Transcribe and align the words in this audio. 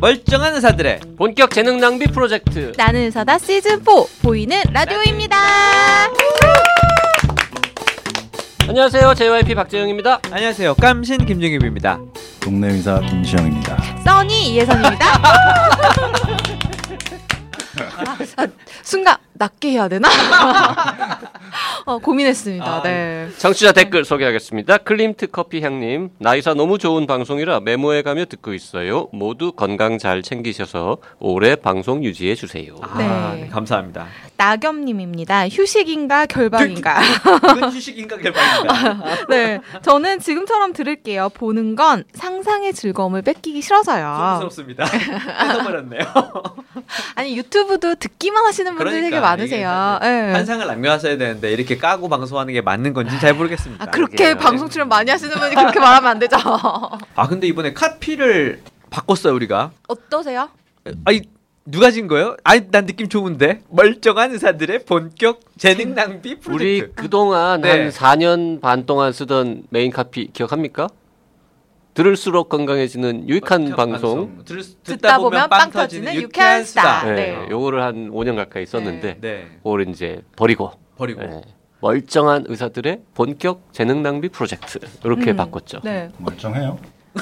멀쩡한 0.00 0.54
의사들의 0.54 1.00
본격 1.16 1.50
재능 1.50 1.78
낭비 1.78 2.06
프로젝트 2.06 2.72
나는 2.76 3.02
의사다 3.02 3.38
시즌 3.38 3.78
4 3.84 3.92
보이는 4.22 4.60
라디오입니다. 4.72 5.36
안녕하세요 8.68 9.14
JYP 9.14 9.54
박재영입니다 9.54 10.20
안녕하세요 10.30 10.74
깜신 10.76 11.24
김종엽입니다. 11.26 11.98
동네 12.40 12.68
의사 12.72 12.98
김시영입니다. 13.00 13.76
써니 14.04 14.54
이혜선입니다. 14.54 15.06
아, 17.96 18.16
아, 18.42 18.46
순간 18.82 19.16
낮게 19.34 19.70
해야 19.70 19.88
되나? 19.88 20.08
어, 21.84 21.98
고민했습니다. 21.98 22.64
아, 22.64 22.82
네. 22.82 23.28
청취자 23.38 23.72
댓글 23.72 24.04
소개하겠습니다 24.04 24.78
클림트 24.78 25.28
커피 25.28 25.60
향님 25.62 26.10
나이사 26.18 26.54
너무 26.54 26.78
좋은 26.78 27.06
방송이라 27.06 27.60
메모해 27.60 28.02
가며 28.02 28.24
듣고 28.24 28.54
있어요 28.54 29.08
모두 29.12 29.52
건강 29.52 29.98
잘 29.98 30.22
챙기셔서 30.22 30.98
오래 31.18 31.56
방송 31.56 32.04
유지해 32.04 32.34
주세요 32.34 32.76
아, 32.82 32.98
네. 32.98 33.42
네, 33.42 33.48
감사합니다. 33.48 34.06
나겸님입니다. 34.36 35.48
휴식인가 35.48 36.26
결방인가? 36.26 37.00
이건 37.56 37.70
휴식인가 37.70 38.16
결방인가? 38.18 39.26
네, 39.30 39.60
저는 39.82 40.18
지금처럼 40.18 40.72
들을게요. 40.72 41.28
보는 41.30 41.76
건 41.76 42.02
상상의 42.14 42.72
즐거움을 42.72 43.22
뺏기기 43.22 43.62
싫어서요. 43.62 44.40
소스럽습니다. 44.40 44.84
뺏어버렸네요. 44.84 46.02
아니 47.14 47.36
유튜브도 47.36 47.94
듣기만 47.96 48.44
하시는 48.44 48.76
되게 48.76 48.84
그러니까 48.84 49.20
많으세요. 49.20 49.98
이게 50.02 50.08
네. 50.10 50.32
환상을 50.32 50.66
남겨놨어야 50.66 51.16
되는데 51.18 51.52
이렇게 51.52 51.71
까고 51.78 52.08
방송하는 52.08 52.52
게 52.54 52.60
맞는 52.60 52.92
건지 52.92 53.18
잘 53.20 53.34
모르겠습니다. 53.34 53.84
아, 53.84 53.90
그렇게 53.90 54.16
그러게요. 54.16 54.38
방송 54.38 54.68
출연 54.68 54.88
많이 54.88 55.10
하시는 55.10 55.34
분이 55.34 55.54
그렇게 55.54 55.80
말하면 55.80 56.10
안 56.10 56.18
되죠. 56.18 56.36
아 57.16 57.28
근데 57.28 57.46
이번에 57.46 57.72
카피를 57.72 58.62
바꿨어요 58.90 59.34
우리가. 59.34 59.72
어떠세요? 59.88 60.48
아니 61.04 61.22
누가 61.64 61.90
진 61.90 62.08
거예요? 62.08 62.36
아니 62.44 62.62
난 62.70 62.86
느낌 62.86 63.08
좋은데 63.08 63.62
멀쩡한 63.70 64.32
의사들의 64.32 64.84
본격 64.84 65.40
재능 65.56 65.94
낭비 65.94 66.38
프로젝트. 66.38 66.50
우리 66.50 66.92
그동안 66.94 67.60
네. 67.60 67.70
한 67.70 67.88
4년 67.90 68.60
반 68.60 68.84
동안 68.84 69.12
쓰던 69.12 69.64
메인 69.70 69.90
카피 69.90 70.30
기억합니까? 70.32 70.88
들을수록 71.94 72.48
건강해지는 72.48 73.28
유익한 73.28 73.64
멀쩡한 73.64 73.90
방송 73.90 74.44
들, 74.44 74.62
듣다 74.82 75.18
보면 75.18 75.48
빵 75.50 75.70
터지는 75.70 76.14
유쾌한 76.14 76.64
수다. 76.64 77.04
네. 77.04 77.14
네. 77.14 77.46
요거를 77.50 77.82
한 77.82 78.10
5년 78.10 78.34
가까이 78.34 78.66
썼는데 78.66 79.18
네 79.20 79.48
그걸 79.62 79.88
이제 79.88 80.22
버리고 80.36 80.72
버리고. 80.96 81.20
네. 81.22 81.42
멀쩡한 81.82 82.44
의사들의 82.48 83.00
본격 83.14 83.68
재능 83.72 84.02
낭비 84.02 84.28
프로젝트 84.28 84.78
이렇게 85.04 85.32
음. 85.32 85.36
바꿨죠. 85.36 85.80
네. 85.82 86.10
멀쩡해요? 86.16 86.78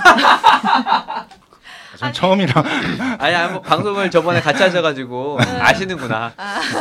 전 1.97 2.12
처음이라 2.12 2.62
아니 3.19 3.34
아니 3.34 3.53
뭐 3.53 3.62
방송을 3.62 4.11
저번에 4.11 4.41
같이 4.41 4.62
하셔가지고 4.62 5.38
아시는구나. 5.61 6.33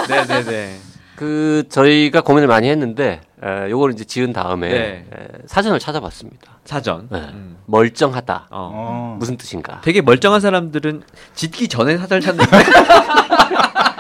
네네네. 0.10 0.78
그 1.16 1.64
저희가 1.70 2.22
고민을 2.22 2.48
많이 2.48 2.70
했는데 2.70 3.22
에, 3.44 3.70
요걸 3.70 3.94
이제 3.94 4.04
지은 4.04 4.34
다음에 4.34 4.70
네. 4.70 5.06
에, 5.14 5.28
사전을 5.48 5.80
찾아봤습니다. 5.80 6.60
사전. 6.66 7.08
네. 7.10 7.20
음. 7.20 7.58
멀쩡하다 7.66 8.48
어. 8.52 8.72
어, 8.74 9.16
무슨 9.20 9.38
뜻인가? 9.38 9.80
되게 9.82 10.02
멀쩡한 10.02 10.42
사람들은 10.42 11.04
짓기 11.34 11.70
전에 11.70 11.98
사전을 11.98 12.22
찾는데 12.22 12.52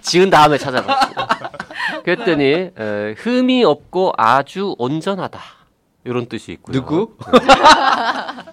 지은 0.00 0.30
다음에 0.30 0.58
찾아봤습니다. 0.58 1.28
그랬더니 2.04 2.44
에, 2.44 3.14
흠이 3.18 3.64
없고 3.64 4.12
아주 4.16 4.74
온전하다 4.78 5.38
이런 6.04 6.26
뜻이 6.26 6.52
있고요. 6.52 6.72
누구? 6.72 7.16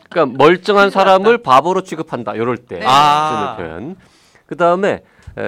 그러니까 0.09 0.37
멀쩡한 0.37 0.89
사람을 0.89 1.39
바보로 1.39 1.83
취급한다 1.83 2.33
이럴 2.33 2.57
때 2.57 2.79
네. 2.79 2.85
아. 2.87 3.55
쓰는 3.57 3.69
표현. 3.69 3.95
그 4.45 4.55
다음에 4.55 5.03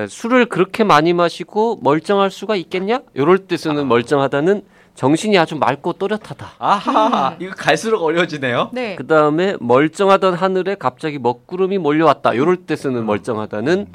술을 0.08 0.46
그렇게 0.48 0.84
많이 0.84 1.14
마시고 1.14 1.80
멀쩡할 1.82 2.32
수가 2.32 2.56
있겠냐? 2.56 3.02
이럴 3.14 3.40
때 3.40 3.58
쓰는 3.58 3.88
멀쩡하다는 3.88 4.62
정신이 4.96 5.38
아주 5.38 5.56
맑고 5.56 5.94
또렷하다. 5.94 6.52
아하 6.60 7.36
이거 7.40 7.54
갈수록 7.56 8.04
어려워지네요. 8.04 8.70
네. 8.74 8.96
그 8.96 9.08
다음에 9.08 9.56
멀쩡하던 9.62 10.34
하늘에 10.34 10.76
갑자기 10.76 11.18
먹구름이 11.20 11.78
몰려왔다. 11.78 12.34
이럴 12.34 12.58
때 12.58 12.76
쓰는 12.76 13.06
멀쩡하다는 13.06 13.88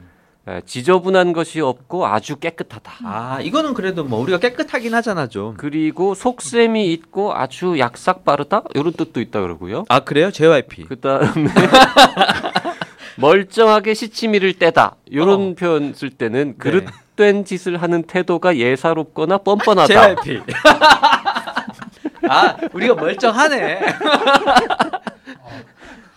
에, 0.46 0.60
지저분한 0.66 1.32
것이 1.32 1.60
없고 1.60 2.06
아주 2.06 2.36
깨끗하다. 2.36 2.92
아 3.04 3.38
이거는 3.40 3.72
그래도 3.72 4.04
뭐 4.04 4.20
우리가 4.20 4.38
깨끗하긴 4.38 4.94
하잖아 4.94 5.26
좀. 5.26 5.54
그리고 5.56 6.14
속셈이 6.14 6.92
있고 6.92 7.34
아주 7.34 7.78
약삭 7.78 8.24
빠르다. 8.24 8.62
이런 8.74 8.92
뜻도 8.92 9.20
있다 9.20 9.40
그러고요. 9.40 9.84
아 9.88 10.00
그래요? 10.00 10.30
JYP. 10.30 10.84
그 10.84 11.00
다음에 11.00 11.48
멀쩡하게 13.16 13.94
시치미를 13.94 14.54
떼다. 14.58 14.96
이런 15.06 15.28
어. 15.28 15.36
네. 15.36 15.54
표현 15.54 15.94
쓸 15.94 16.10
때는 16.10 16.56
그릇된 16.58 17.44
짓을 17.44 17.80
하는 17.80 18.02
태도가 18.02 18.56
예사롭거나 18.58 19.38
뻔뻔하다. 19.38 20.16
JYP. 20.16 20.42
아 22.28 22.56
우리가 22.72 22.94
멀쩡하네. 22.94 23.80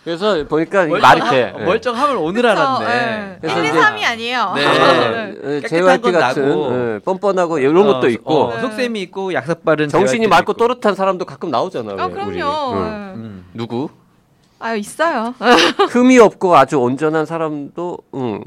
그래서 0.07 0.41
보니까 0.47 0.85
말이 0.85 1.19
돼. 1.29 1.53
예. 1.59 1.65
멀쩡함을 1.65 2.15
오늘 2.15 2.41
그쵸, 2.41 2.47
알았네. 2.47 2.85
네. 2.87 3.37
그래서 3.41 3.59
1, 3.59 3.65
2, 3.65 3.67
이제- 3.67 3.77
3이 3.77 4.03
아니에요. 4.05 4.53
네. 4.55 5.61
JYP 5.67 6.01
건 6.01 6.13
같은 6.13 6.47
나고. 6.47 6.93
예, 6.95 6.99
뻔뻔하고 6.99 7.59
이런 7.59 7.77
어, 7.79 7.93
것도 7.95 8.07
있고 8.11 8.33
어, 8.45 8.57
속셈이 8.61 9.01
있고 9.01 9.33
약삭빠른 9.33 9.89
정신이 9.89 10.19
JYP 10.19 10.23
도 10.23 10.29
맑고 10.29 10.51
있고. 10.53 10.53
또렷한 10.53 10.95
사람도 10.95 11.25
가끔 11.25 11.51
나오잖아. 11.51 12.01
아, 12.01 12.05
왜, 12.05 12.23
우리. 12.23 12.37
그럼요. 12.39 12.73
응. 12.77 12.83
네. 12.83 12.89
음. 13.19 13.45
누구? 13.53 13.89
아, 14.59 14.75
있어요. 14.75 15.35
흠이 15.91 16.19
없고 16.19 16.55
아주 16.55 16.79
온전한 16.79 17.25
사람도 17.25 17.97
응. 18.15 18.43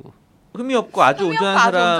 흠이 0.54 0.74
없고 0.74 1.02
아주 1.02 1.24
흠이 1.24 1.32
온전한 1.36 1.56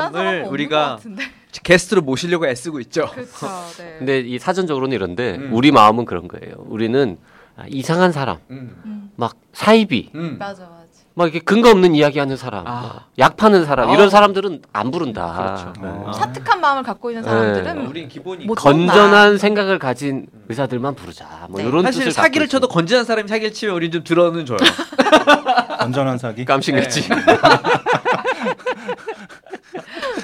없고 0.06 0.18
사람을 0.18 0.46
우리가. 0.48 1.00
게스트로 1.64 2.00
모시려고 2.00 2.46
애쓰고 2.46 2.80
있죠. 2.80 3.10
그렇죠. 3.10 3.46
네. 3.76 3.96
근데 3.98 4.20
이 4.20 4.38
사전적으로는 4.38 4.94
이런데 4.94 5.34
음. 5.34 5.50
우리 5.52 5.70
마음은 5.70 6.06
그런 6.06 6.28
거예요. 6.28 6.54
우리는 6.66 7.18
아, 7.60 7.64
이상한 7.68 8.10
사람, 8.12 8.38
음. 8.50 9.10
막 9.16 9.34
사이비, 9.52 10.10
음. 10.14 10.36
맞아, 10.38 10.62
맞아. 10.62 10.80
막 11.12 11.24
이렇게 11.24 11.40
근거 11.40 11.70
없는 11.70 11.94
이야기하는 11.94 12.36
사람, 12.38 12.66
아. 12.66 13.04
막약 13.18 13.36
파는 13.36 13.66
사람 13.66 13.90
아. 13.90 13.92
이런 13.92 14.08
사람들은 14.08 14.62
안 14.72 14.90
부른다. 14.90 15.34
그렇죠. 15.36 15.82
네. 15.82 15.88
어. 16.06 16.12
사특한 16.12 16.60
마음을 16.60 16.82
갖고 16.82 17.10
있는 17.10 17.22
사람들은 17.22 17.82
네. 17.82 17.86
우린 17.86 18.08
기본이 18.08 18.46
못 18.46 18.54
건전한 18.54 19.36
생각을 19.36 19.78
가진 19.78 20.26
의사들만 20.48 20.94
부르자. 20.94 21.46
뭐 21.50 21.60
네. 21.60 21.68
이런 21.68 21.82
사실 21.82 22.00
뜻을 22.04 22.12
사기를 22.12 22.48
쳐도 22.48 22.68
건전한 22.68 23.04
사람이 23.04 23.28
사기를 23.28 23.52
치면 23.52 23.74
우린 23.74 23.90
좀 23.90 24.02
들어는 24.02 24.46
줘요. 24.46 24.56
건전한 25.80 26.16
사기. 26.16 26.44
깜찍했지. 26.46 27.08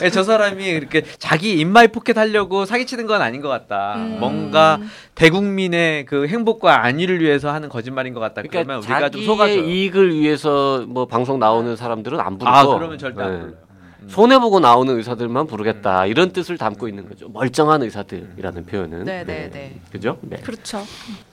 예, 0.02 0.08
저 0.10 0.22
사람이 0.22 0.64
이렇게 0.64 1.02
자기 1.18 1.58
in 1.58 1.73
my 1.73 1.88
pocket 1.88 2.16
하려고 2.18 2.64
사기치는 2.64 3.06
건 3.06 3.22
아닌 3.22 3.40
것 3.40 3.48
같다. 3.48 3.94
음. 3.96 4.16
뭔가 4.20 4.80
대국민의 5.14 6.04
그 6.06 6.26
행복과 6.26 6.84
안위를 6.84 7.20
위해서 7.20 7.52
하는 7.52 7.68
거짓말인 7.68 8.14
것 8.14 8.20
같다. 8.20 8.42
그러니까 8.42 8.62
그러면 8.62 8.78
우리가 8.78 9.10
좀 9.10 9.20
자기의 9.22 9.26
속아줘요. 9.26 9.64
이익을 9.64 10.14
위해서 10.14 10.84
뭐 10.88 11.06
방송 11.06 11.38
나오는 11.38 11.74
사람들은 11.76 12.20
안 12.20 12.38
부르고 12.38 12.56
아 12.56 12.66
그러면 12.66 12.98
절대 12.98 13.22
안 13.22 13.30
네. 13.32 13.38
불러요. 13.38 13.56
음. 14.02 14.08
손해 14.08 14.38
보고 14.38 14.60
나오는 14.60 14.94
의사들만 14.96 15.46
부르겠다 15.46 16.06
이런 16.06 16.30
뜻을 16.32 16.58
담고 16.58 16.88
있는 16.88 17.08
거죠. 17.08 17.28
멀쩡한 17.28 17.82
의사들이라는 17.82 18.66
표현은. 18.66 19.04
네, 19.04 19.24
네, 19.24 19.50
네. 19.52 19.80
그죠? 19.90 20.18
네. 20.22 20.36
그렇죠. 20.38 20.84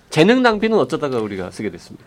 재능 0.10 0.42
낭비는 0.42 0.78
어쩌다가 0.78 1.18
우리가 1.20 1.52
쓰게 1.52 1.70
됐습니다. 1.72 2.06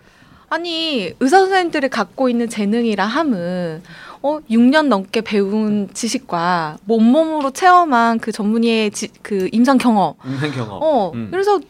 아니 0.56 1.12
의사 1.20 1.38
선생님들이 1.40 1.90
갖고 1.90 2.30
있는 2.30 2.48
재능이라 2.48 3.04
함은 3.04 3.82
어 4.22 4.38
6년 4.50 4.86
넘게 4.86 5.20
배운 5.20 5.90
지식과 5.92 6.78
몸몸으로 6.86 7.50
체험한 7.50 8.20
그 8.20 8.32
전문의의 8.32 8.90
지, 8.90 9.08
그 9.20 9.50
임상 9.52 9.76
경험. 9.76 10.14
인생 10.24 10.50
경험. 10.52 10.82
어 10.82 11.12
음. 11.14 11.28
그래서 11.30 11.60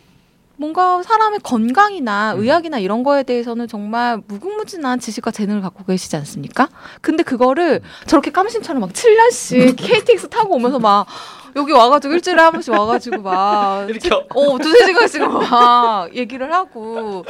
뭔가 0.56 1.02
사람의 1.02 1.40
건강이나 1.42 2.34
의학이나 2.36 2.78
이런 2.78 3.02
거에 3.02 3.24
대해서는 3.24 3.66
정말 3.66 4.22
무궁무진한 4.28 5.00
지식과 5.00 5.32
재능을 5.32 5.62
갖고 5.62 5.84
계시지 5.84 6.14
않습니까? 6.14 6.68
근데 7.00 7.24
그거를 7.24 7.80
저렇게 8.06 8.30
깜신처럼 8.30 8.80
막 8.80 8.92
7년씩 8.92 9.74
KTX 9.76 10.28
타고 10.28 10.54
오면서 10.54 10.78
막 10.78 11.06
여기 11.56 11.72
와가지고 11.72 12.14
일주일에 12.14 12.40
한 12.42 12.52
번씩 12.52 12.72
와가지고 12.74 13.22
막 13.22 13.88
이렇게 13.90 14.10
어, 14.10 14.58
두세 14.58 14.86
시간씩 14.86 15.22
막 15.22 16.14
얘기를 16.14 16.52
하고. 16.52 17.24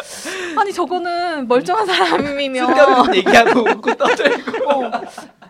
아니, 0.58 0.72
저거는 0.72 1.46
멀쩡한 1.46 1.86
사람이면. 1.86 2.66
쓸데없는 2.66 3.14
얘기하고 3.14 3.60
웃고 3.60 3.94
떠들고. 3.94 4.70
어, 4.70 4.90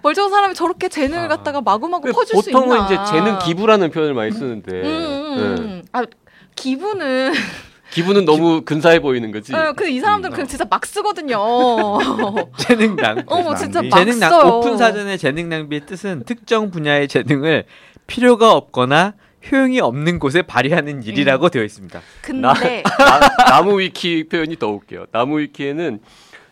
멀쩡한 0.02 0.30
사람이 0.30 0.54
저렇게 0.54 0.88
재능을 0.88 1.24
아. 1.24 1.28
갖다가 1.28 1.60
마구마구 1.62 2.12
퍼줄 2.12 2.42
수 2.42 2.50
있나. 2.50 2.60
보통은 2.60 2.84
이제 2.84 2.98
재능 3.10 3.38
기부라는 3.38 3.90
표현을 3.90 4.14
많이 4.14 4.30
쓰는데 4.30 4.72
음, 4.82 4.86
음, 4.86 5.36
네. 5.36 5.62
음. 5.62 5.82
아, 5.92 6.02
기분은. 6.54 7.32
기부는 7.90 8.24
너무 8.24 8.62
근사해 8.62 8.98
보이는 9.00 9.30
거지. 9.30 9.54
어, 9.54 9.72
근데 9.72 9.92
이 9.92 10.00
사람들은 10.00 10.34
그냥 10.34 10.48
진짜 10.48 10.66
막 10.68 10.84
쓰거든요. 10.84 11.38
재능 12.58 12.96
낭비. 12.96 13.22
어머, 13.28 13.54
진짜. 13.54 13.80
막 13.80 13.96
재능 13.96 14.18
낭 14.18 14.30
써요. 14.30 14.58
오픈 14.58 14.76
사전의 14.76 15.16
재능 15.18 15.48
낭비의 15.48 15.86
뜻은 15.86 16.24
특정 16.26 16.70
분야의 16.70 17.06
재능을 17.08 17.64
필요가 18.06 18.52
없거나 18.52 19.14
효용이 19.50 19.80
없는 19.80 20.18
곳에 20.18 20.42
발휘하는 20.42 21.02
일이라고 21.04 21.48
되어 21.50 21.62
있습니다. 21.62 22.00
근데 22.22 22.82
나, 22.82 23.20
나무 23.48 23.80
위키 23.80 24.24
표현이 24.24 24.58
더 24.58 24.68
웃겨요. 24.68 25.06
나무 25.12 25.38
위키에는 25.38 26.00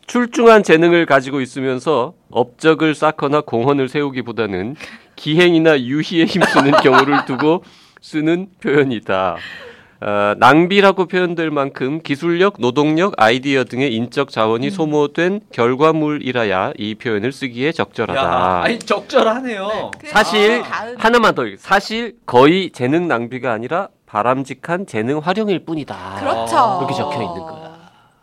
출중한 0.07 0.63
재능을 0.63 1.07
가지고 1.07 1.41
있으면서 1.41 2.15
업적을 2.31 2.95
쌓거나 2.95 3.41
공헌을 3.41 3.89
세우기보다는 3.89 4.77
기행이나 5.17 5.81
유희에 5.81 6.27
힘쓰는 6.27 6.73
경우를 6.83 7.25
두고 7.25 7.65
쓰는 8.01 8.49
표현이다. 8.61 9.37
어, 10.01 10.35
낭비라고 10.39 11.07
표현될 11.07 11.51
만큼 11.51 12.01
기술력, 12.03 12.55
노동력, 12.59 13.15
아이디어 13.17 13.65
등의 13.65 13.95
인적 13.95 14.31
자원이 14.31 14.71
소모된 14.71 15.41
결과물이라야 15.53 16.73
이 16.77 16.95
표현을 16.97 17.33
쓰기에 17.33 17.73
적절하다. 17.73 18.63
아니 18.63 18.79
적절하네요. 18.79 19.91
그- 19.99 20.09
사실 20.09 20.63
아, 20.65 20.93
하나만 20.99 21.35
더 21.35 21.45
사실 21.59 22.17
거의 22.27 22.71
재능 22.71 23.09
낭비가 23.09 23.53
아니라 23.53 23.89
바람직한 24.07 24.87
재능 24.87 25.19
활용일 25.19 25.65
뿐이다. 25.65 26.17
그렇죠. 26.21 26.77
그렇게 26.79 26.95
적혀 26.95 27.23
있는 27.23 27.41
거야. 27.41 27.75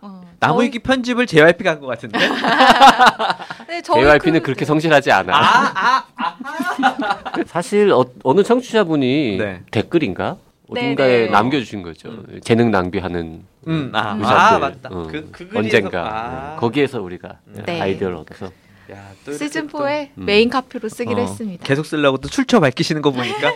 어, 0.01 0.21
나무위키 0.39 0.79
편집을 0.79 1.25
JYP가 1.25 1.71
한 1.71 1.79
것 1.79 1.87
같은데. 1.87 2.19
네, 3.67 3.81
JYP는 3.81 4.39
그- 4.41 4.45
그... 4.45 4.51
렇게 4.51 4.65
성실하지 4.65 5.11
않아. 5.11 5.35
아, 5.35 5.71
아, 5.73 6.03
사실 7.45 7.91
어, 7.91 8.05
느 8.35 8.43
청취자분이 8.43 9.37
네. 9.37 9.61
댓글인가 9.71 10.35
네, 10.35 10.50
어딘가에 10.71 11.25
네. 11.25 11.27
남겨주신 11.29 11.81
거죠. 11.83 12.23
재능 12.43 12.71
낭비하는 12.71 13.43
음, 13.67 13.91
아, 13.93 14.13
음. 14.13 14.23
아 14.23 14.55
의사들. 14.55 14.59
맞다. 14.59 14.89
어, 14.91 15.07
그, 15.07 15.29
그 15.31 15.49
언젠가 15.55 16.01
아. 16.03 16.55
거기에서 16.59 17.01
우리가 17.01 17.39
네. 17.65 17.79
아이디어를 17.81 18.15
얻어서 18.17 18.49
야, 18.91 19.09
또 19.25 19.31
시즌 19.33 19.63
이렇게 19.65 19.71
또- 19.71 19.83
4의 19.83 20.09
음. 20.17 20.25
메인 20.25 20.49
카피로 20.49 20.89
쓰기로 20.89 21.21
어, 21.21 21.25
했습니다. 21.25 21.63
계속 21.63 21.85
쓰려고 21.85 22.17
또 22.17 22.27
출처 22.29 22.59
밝히시는 22.59 23.01
거 23.01 23.11
보니까 23.11 23.51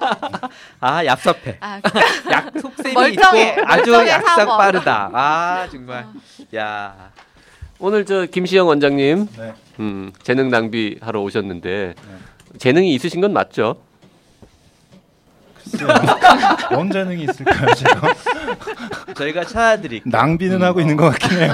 아 0.80 1.02
얍삽해. 1.04 1.56
아, 1.60 1.80
약 2.30 2.52
속셈이 2.60 2.94
멀쩡해. 2.94 3.50
있고 3.50 3.62
아주 3.66 3.92
약삭. 3.92 4.46
빠르다. 4.48 5.10
아 5.12 5.68
정말. 5.70 6.06
야. 6.54 7.10
오늘 7.80 8.06
저 8.06 8.24
김시영 8.26 8.68
원장님 8.68 9.26
네. 9.36 9.52
음, 9.80 10.12
재능 10.22 10.48
낭비하러 10.48 11.20
오셨는데 11.20 11.94
재능이 12.58 12.94
있으신 12.94 13.20
건 13.20 13.32
맞죠? 13.32 13.76
글쎄요. 15.70 15.88
뭔 16.72 16.90
재능이 16.90 17.24
있을까요, 17.24 17.74
제가? 17.74 18.14
저희가 19.14 19.44
찾아드릴게요. 19.44 20.10
낭비는 20.10 20.62
하고 20.62 20.80
있는 20.80 20.96
것 20.96 21.10
같긴 21.10 21.38
해요. 21.40 21.52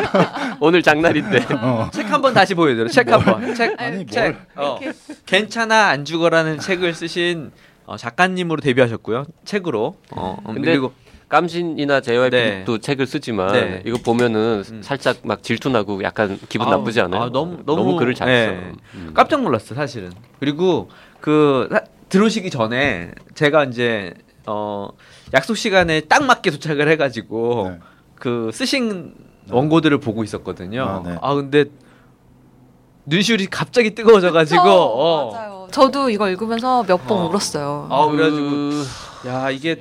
오늘 0.60 0.82
장날인데 0.82 1.46
어. 1.60 1.90
책 1.92 2.10
한번 2.12 2.32
다시 2.34 2.54
보여드려. 2.54 2.88
책 2.88 3.08
한 3.12 3.20
번. 3.24 3.54
책. 3.54 3.80
아니, 3.80 4.06
책. 4.06 4.36
어. 4.56 4.78
괜찮아 5.26 5.88
안 5.88 6.04
죽어라는 6.04 6.58
책을 6.60 6.94
쓰신 6.94 7.50
어, 7.86 7.96
작가님으로 7.96 8.60
데뷔하셨고요. 8.60 9.24
책으로. 9.44 9.96
어, 10.12 10.38
어, 10.44 10.52
근데 10.52 10.70
그리고 10.70 10.92
깜신이나 11.28 12.00
JYP도 12.02 12.72
네. 12.72 12.78
책을 12.80 13.06
쓰지만 13.06 13.52
네. 13.52 13.82
이거 13.86 13.98
보면은 14.04 14.62
음. 14.70 14.82
살짝 14.82 15.16
막 15.24 15.42
질투나고 15.42 16.02
약간 16.02 16.38
기분 16.48 16.68
아우, 16.68 16.78
나쁘지 16.78 17.00
않아요? 17.00 17.22
아, 17.22 17.30
너무 17.32 17.58
너무 17.64 17.96
글을 17.96 18.14
잘 18.14 18.28
예. 18.28 18.46
써. 18.46 18.52
음. 18.98 19.10
깜짝 19.14 19.42
놀랐어 19.42 19.74
사실은. 19.74 20.12
그리고 20.40 20.90
그 21.20 21.68
사- 21.72 21.80
들어오시기 22.12 22.50
전에 22.50 23.12
제가 23.34 23.64
이제 23.64 24.12
어 24.46 24.88
약속 25.32 25.56
시간에 25.56 26.00
딱 26.00 26.24
맞게 26.24 26.50
도착을 26.50 26.88
해가지고 26.90 27.70
네. 27.70 27.78
그 28.16 28.50
쓰신 28.52 29.14
원고들을 29.50 29.98
보고 29.98 30.22
있었거든요. 30.22 30.82
아, 30.82 31.02
네. 31.04 31.16
아 31.20 31.34
근데 31.34 31.64
눈시울이 33.06 33.46
갑자기 33.46 33.94
뜨거워져가지고 33.94 34.62
그쵸? 34.62 34.72
어. 34.72 35.32
맞아요. 35.32 35.68
저도 35.70 36.10
이거 36.10 36.28
읽으면서 36.28 36.84
몇번 36.84 37.18
어. 37.18 37.28
울었어요. 37.28 37.88
아 37.90 38.06
그래가지고 38.06 38.50
그 38.50 39.12
야 39.26 39.50
이게? 39.50 39.80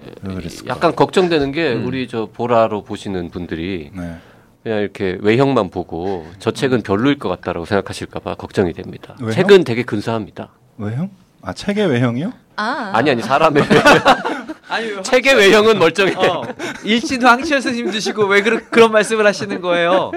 약간 0.68 0.96
걱정되는 0.96 1.52
게 1.52 1.74
음. 1.74 1.86
우리 1.86 2.08
저 2.08 2.28
보라로 2.32 2.84
보시는 2.84 3.30
분들이 3.30 3.92
네. 3.94 4.18
그냥 4.64 4.80
이렇게 4.80 5.18
외형만 5.20 5.70
보고 5.72 6.28
저 6.38 6.52
책은 6.52 6.84
별로일 6.84 7.18
것 7.18 7.30
같다라고 7.30 7.66
생각하실까봐 7.66 8.36
걱정이 8.36 8.74
됩니다. 8.74 9.16
왜요? 9.20 9.32
책은 9.32 9.64
되게 9.64 9.84
근사합니다. 9.84 10.50
외형? 10.78 11.10
아 11.44 11.54
책의 11.54 11.88
외형이요? 11.88 12.32
아, 12.58 12.92
아니 12.94 13.10
아니 13.10 13.22
사람의 13.22 13.64
아니 14.72 14.88
왜 14.88 15.02
책의 15.02 15.36
외형은 15.36 15.78
멀쩡해. 15.80 16.14
어, 16.16 16.44
일진도 16.84 17.28
황치열 17.28 17.62
스님 17.62 17.92
드시고 17.92 18.26
왜 18.26 18.42
그런 18.42 18.62
그런 18.70 18.92
말씀을 18.92 19.26
하시는 19.26 19.60
거예요? 19.62 20.12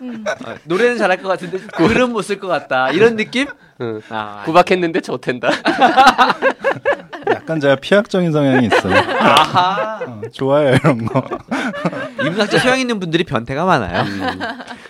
음. 0.00 0.24
어, 0.46 0.54
노래는 0.64 0.96
잘할 0.98 1.20
것 1.20 1.28
같은데 1.28 1.58
글은 1.74 2.10
못 2.12 2.22
쓸 2.22 2.38
것 2.38 2.46
같다 2.48 2.90
이런 2.92 3.16
느낌? 3.16 3.48
응. 3.80 4.00
아, 4.10 4.42
구박했는데 4.44 5.00
좋댄다. 5.00 5.50
약간 7.30 7.58
제가 7.60 7.76
피학적인 7.76 8.30
성향이 8.30 8.66
있어요. 8.66 8.94
아하. 9.18 10.00
어, 10.06 10.20
좋아요 10.32 10.74
이런 10.74 11.04
거. 11.06 11.22
인문학자 12.20 12.58
소양 12.58 12.78
있는 12.78 13.00
분들이 13.00 13.24
변태가 13.24 13.64
많아요. 13.64 14.04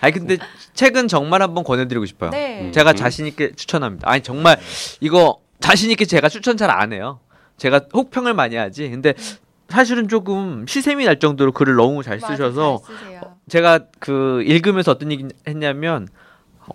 아니 0.01 0.13
근데 0.13 0.37
책은 0.75 1.07
정말 1.07 1.41
한번 1.41 1.63
권해드리고 1.63 2.05
싶어요. 2.05 2.29
네. 2.31 2.71
제가 2.73 2.91
음. 2.91 2.95
자신 2.95 3.25
있게 3.27 3.53
추천합니다. 3.55 4.09
아니 4.09 4.21
정말 4.21 4.59
이거 4.99 5.39
자신 5.59 5.89
있게 5.91 6.05
제가 6.05 6.29
추천 6.29 6.57
잘 6.57 6.69
안 6.69 6.91
해요. 6.93 7.19
제가 7.57 7.81
혹평을 7.93 8.33
많이 8.33 8.55
하지. 8.55 8.89
근데 8.89 9.13
사실은 9.69 10.07
조금 10.07 10.65
시샘이 10.67 11.05
날 11.05 11.19
정도로 11.19 11.51
글을 11.51 11.75
너무 11.75 12.03
잘 12.03 12.17
맞아, 12.19 12.27
쓰셔서 12.35 12.81
잘 12.85 12.95
쓰세요. 12.97 13.21
제가 13.49 13.79
그 13.99 14.43
읽으면서 14.45 14.91
어떤 14.91 15.11
얘기 15.11 15.25
했냐면 15.47 16.07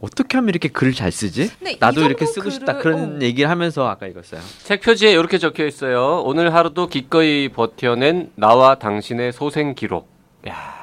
어떻게 0.02 0.36
하면 0.36 0.50
이렇게 0.50 0.68
글을 0.68 0.92
잘 0.92 1.10
쓰지? 1.12 1.50
나도 1.80 2.02
이렇게 2.02 2.26
쓰고 2.26 2.50
싶다 2.50 2.74
글을- 2.74 2.82
그런 2.82 3.16
어. 3.16 3.20
얘기를 3.22 3.48
하면서 3.48 3.86
아까 3.88 4.06
읽었어요. 4.06 4.40
책 4.64 4.82
표지에 4.82 5.12
이렇게 5.12 5.38
적혀 5.38 5.66
있어요. 5.66 6.22
오늘 6.24 6.52
하루도 6.54 6.88
기꺼이 6.88 7.48
버텨낸 7.48 8.30
나와 8.34 8.74
당신의 8.76 9.32
소생 9.32 9.74
기록. 9.74 10.08
야. 10.48 10.78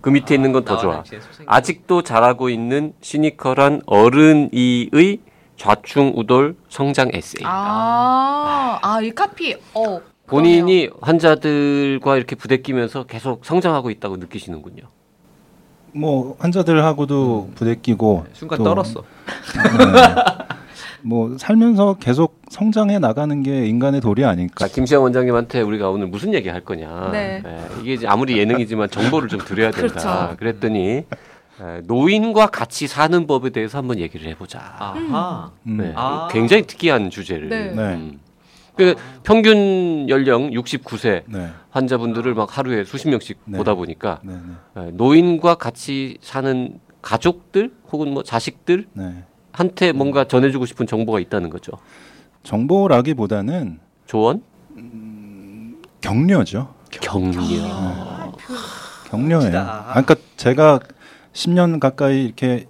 그 0.00 0.08
밑에 0.10 0.34
있는 0.34 0.52
건 0.52 0.64
더 0.64 0.78
좋아. 0.78 1.02
아직도 1.46 2.02
잘하고 2.02 2.48
있는 2.50 2.92
시니컬한 3.02 3.82
어른이의 3.86 5.18
좌충우돌 5.60 6.56
성장 6.70 7.10
에세이. 7.12 7.44
아, 7.44 8.78
아, 8.80 9.00
이 9.02 9.10
카피, 9.10 9.56
어. 9.74 10.00
본인이 10.26 10.88
환자들과 11.02 12.16
이렇게 12.16 12.34
부대끼면서 12.34 13.04
계속 13.04 13.44
성장하고 13.44 13.90
있다고 13.90 14.16
느끼시는군요. 14.16 14.84
뭐 15.92 16.36
환자들하고도 16.38 17.50
부대끼고 17.56 18.24
순간 18.32 18.58
또, 18.58 18.64
떨었어. 18.64 19.02
네. 19.02 20.22
뭐 21.02 21.36
살면서 21.36 21.96
계속 22.00 22.40
성장해 22.48 22.98
나가는 22.98 23.42
게 23.42 23.66
인간의 23.66 24.00
도리 24.00 24.24
아닐까. 24.24 24.66
자, 24.66 24.72
김시영 24.72 25.02
원장님한테 25.02 25.60
우리가 25.60 25.90
오늘 25.90 26.06
무슨 26.06 26.32
얘기 26.32 26.48
할 26.48 26.62
거냐. 26.62 27.10
네. 27.12 27.42
예, 27.44 27.82
이게 27.82 27.94
이제 27.94 28.06
아무리 28.06 28.38
예능이지만 28.38 28.88
정보를 28.88 29.28
좀 29.28 29.40
드려야 29.40 29.72
된다. 29.72 29.92
그렇죠. 29.92 30.36
그랬더니 30.38 30.88
예, 30.88 31.06
노인과 31.84 32.46
같이 32.48 32.86
사는 32.86 33.26
법에 33.26 33.50
대해서 33.50 33.78
한번 33.78 33.98
얘기를 33.98 34.28
해보자. 34.30 34.58
아하. 34.78 35.50
음. 35.66 35.76
네, 35.76 35.92
아. 35.94 36.28
굉장히 36.30 36.62
특이한 36.66 37.10
주제를. 37.10 37.48
네. 37.48 37.70
네. 37.72 37.82
음. 37.94 38.20
그 38.76 38.94
평균 39.24 40.08
연령 40.08 40.50
69세 40.50 41.24
네. 41.26 41.50
환자분들을 41.70 42.32
막 42.34 42.56
하루에 42.56 42.84
수십 42.84 43.08
명씩 43.08 43.38
네. 43.44 43.58
보다 43.58 43.74
보니까 43.74 44.20
네. 44.22 44.32
네. 44.74 44.86
예, 44.86 44.90
노인과 44.92 45.56
같이 45.56 46.16
사는 46.22 46.78
가족들 47.02 47.72
혹은 47.92 48.14
뭐 48.14 48.22
자식들 48.22 48.86
네. 48.94 49.24
한테 49.52 49.92
뭔가 49.92 50.24
전해주고 50.24 50.64
싶은 50.64 50.86
정보가 50.86 51.20
있다는 51.20 51.50
거죠. 51.50 51.72
정보라기보다는 52.42 53.80
조언, 54.06 54.42
격려죠. 56.00 56.74
격려. 56.90 57.32
격려예요. 59.10 59.38
멋지다. 59.40 59.84
아, 59.88 60.02
그러니까 60.02 60.14
제가 60.36 60.80
10년 61.40 61.80
가까이 61.80 62.24
이렇게 62.24 62.66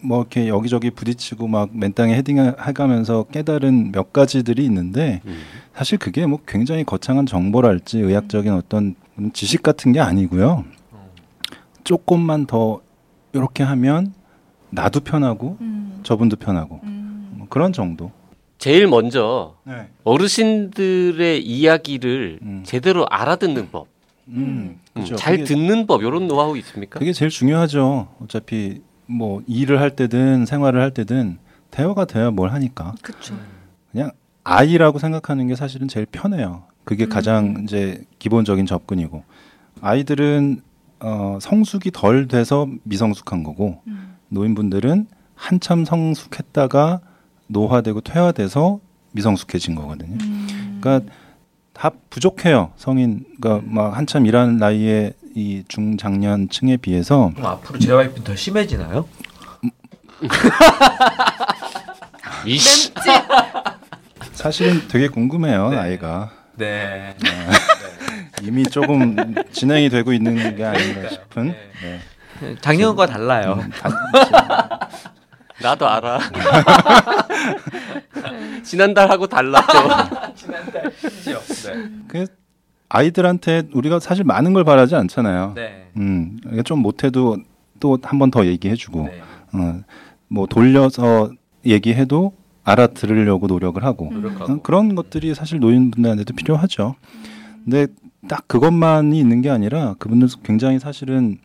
뭐 0.00 0.20
이렇게 0.20 0.48
여기저기 0.48 0.90
부딪히고 0.90 1.46
막 1.48 1.76
맨땅에 1.76 2.14
헤딩해가면서 2.16 3.24
깨달은 3.24 3.92
몇 3.92 4.12
가지들이 4.12 4.64
있는데 4.64 5.20
음. 5.26 5.38
사실 5.74 5.98
그게 5.98 6.24
뭐 6.24 6.38
굉장히 6.46 6.84
거창한 6.84 7.26
정보랄지 7.26 7.98
의학적인 7.98 8.52
어떤 8.52 8.94
지식 9.32 9.62
같은 9.62 9.92
게 9.92 10.00
아니고요. 10.00 10.64
조금만 11.84 12.46
더 12.46 12.80
이렇게 13.32 13.62
하면 13.62 14.14
나도 14.70 15.00
편하고 15.00 15.58
음, 15.60 16.00
저분도 16.02 16.36
편하고 16.36 16.80
음. 16.84 17.34
뭐 17.36 17.46
그런 17.48 17.72
정도. 17.72 18.12
제일 18.58 18.86
먼저 18.86 19.56
네. 19.64 19.88
어르신들의 20.04 21.44
이야기를 21.44 22.38
음. 22.42 22.62
제대로 22.64 23.06
알아듣는 23.08 23.70
법, 23.70 23.86
음, 24.28 24.78
음, 24.96 25.00
그죠. 25.02 25.16
잘 25.16 25.38
그게- 25.38 25.44
듣는 25.44 25.86
법 25.86 26.02
이런 26.02 26.28
노하우 26.28 26.56
있습니까? 26.58 26.98
그게 26.98 27.12
제일 27.12 27.30
중요하죠. 27.30 28.08
어차피 28.22 28.82
뭐 29.06 29.42
일을 29.46 29.80
할 29.80 29.96
때든 29.96 30.44
생활을 30.46 30.80
할 30.80 30.92
때든 30.92 31.38
대화가 31.70 32.04
돼야 32.04 32.30
뭘 32.30 32.50
하니까. 32.52 32.94
그쵸. 33.02 33.34
그냥 33.92 34.10
아이라고 34.44 34.98
생각하는 34.98 35.46
게 35.46 35.54
사실은 35.56 35.88
제일 35.88 36.06
편해요. 36.06 36.64
그게 36.84 37.04
음. 37.04 37.08
가장 37.08 37.60
이제 37.64 38.02
기본적인 38.18 38.66
접근이고 38.66 39.22
아이들은 39.80 40.62
어, 41.00 41.38
성숙이 41.40 41.90
덜 41.92 42.26
돼서 42.28 42.66
미성숙한 42.82 43.44
거고 43.44 43.80
음. 43.86 44.16
노인분들은 44.30 45.06
한참 45.34 45.84
성숙했다가 45.84 47.00
노화되고 47.46 48.00
퇴화돼서 48.00 48.80
미성숙해진 49.12 49.74
거거든요. 49.74 50.18
음. 50.20 50.78
그러니까 50.80 51.12
다 51.78 51.90
부족해요. 52.10 52.72
성인 52.76 53.24
그러니까 53.40 53.64
막 53.70 53.96
한참 53.96 54.26
일하는 54.26 54.56
나이에 54.56 55.12
이 55.36 55.62
중장년층에 55.68 56.78
비해서 56.78 57.30
그럼 57.36 57.52
앞으로 57.52 57.78
JYP는 57.78 58.24
더 58.24 58.34
심해지나요? 58.34 59.06
이씨. 62.44 62.92
사실은 64.32 64.88
되게 64.88 65.06
궁금해요. 65.08 65.70
네. 65.70 65.76
나이가 65.76 66.30
네. 66.56 67.14
이미 68.42 68.64
조금 68.64 69.34
진행이 69.52 69.88
되고 69.90 70.12
있는 70.12 70.34
게 70.56 70.64
아닌가 70.64 70.74
그러니까요. 70.94 71.08
싶은. 71.10 71.46
네. 71.48 72.00
네. 72.40 72.54
작년과 72.60 73.06
달라요. 73.06 73.60
음, 73.62 73.70
다- 73.70 74.88
나도 75.62 75.88
알아. 75.88 76.18
지난달하고 78.62 79.26
달라. 79.26 79.60
지난달 80.34 80.92
심지어. 80.98 81.38
네. 81.40 81.90
그 82.06 82.26
아이들한테 82.88 83.64
우리가 83.72 84.00
사실 84.00 84.24
많은 84.24 84.52
걸 84.54 84.64
바라지 84.64 84.94
않잖아요. 84.94 85.52
네. 85.54 85.90
음, 85.96 86.38
좀 86.64 86.80
못해도 86.80 87.38
또 87.80 87.98
한 88.02 88.18
번 88.18 88.30
더 88.30 88.44
얘기해주고, 88.46 89.02
네. 89.04 89.22
어, 89.52 89.80
뭐 90.28 90.46
돌려서 90.46 91.30
얘기해도 91.64 92.32
알아들으려고 92.64 93.46
노력을 93.46 93.82
하고 93.84 94.10
노력하고. 94.12 94.52
어, 94.52 94.62
그런 94.62 94.94
것들이 94.94 95.34
사실 95.34 95.58
노인분들한테도 95.60 96.34
필요하죠. 96.34 96.94
근데 97.64 97.86
딱 98.28 98.46
그것만이 98.48 99.18
있는 99.18 99.42
게 99.42 99.50
아니라 99.50 99.94
그분들 99.98 100.28
굉장히 100.42 100.78
사실은 100.78 101.38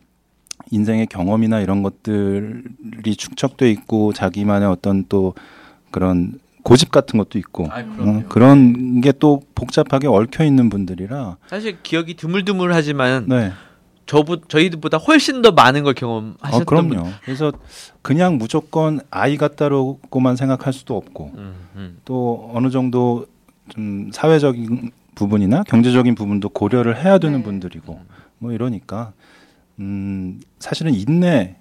인생의 0.72 1.08
경험이나 1.08 1.60
이런 1.62 1.84
것들이 1.84 3.15
축적돼 3.15 3.70
있고 3.72 4.13
자기만의 4.13 4.67
어떤 4.67 5.05
또 5.10 5.34
그런 5.91 6.39
고집 6.63 6.91
같은 6.91 7.17
것도 7.20 7.38
있고 7.39 7.67
아, 7.70 7.82
어. 8.00 8.24
그런 8.29 9.01
게 9.01 9.12
또 9.20 9.41
복잡하게 9.53 10.08
얽혀 10.08 10.43
있는 10.43 10.70
분들이라 10.70 11.38
사실 11.48 11.82
기억이 11.84 12.15
드물드물하지만 12.15 13.25
네. 13.27 13.51
저부 14.05 14.41
저희들보다 14.48 14.98
훨씬 14.98 15.41
더 15.41 15.51
많은 15.51 15.84
걸 15.84 15.93
경험하셨던 15.93 16.62
어, 16.62 16.65
그럼요. 16.65 17.10
그래서 17.24 17.53
그냥 18.01 18.38
무조건 18.38 19.00
아이 19.10 19.38
같다로만 19.38 20.36
생각할 20.36 20.74
수도 20.74 20.98
없고 20.98 21.32
분. 21.32 21.39
음, 21.39 21.53
음. 21.75 21.98
또 22.03 22.51
어느 22.53 22.70
정도 22.70 23.25
좀 23.70 24.10
사회적인 24.12 24.91
부분이나 25.15 25.63
경제적인 25.63 26.15
부분도 26.15 26.50
고려를 26.50 27.01
해야 27.03 27.17
되는 27.17 27.38
네. 27.39 27.43
분들이고 27.43 28.00
뭐 28.39 28.51
이러니까 28.51 29.13
음 29.80 30.39
사실은 30.60 30.94
인내 30.94 31.56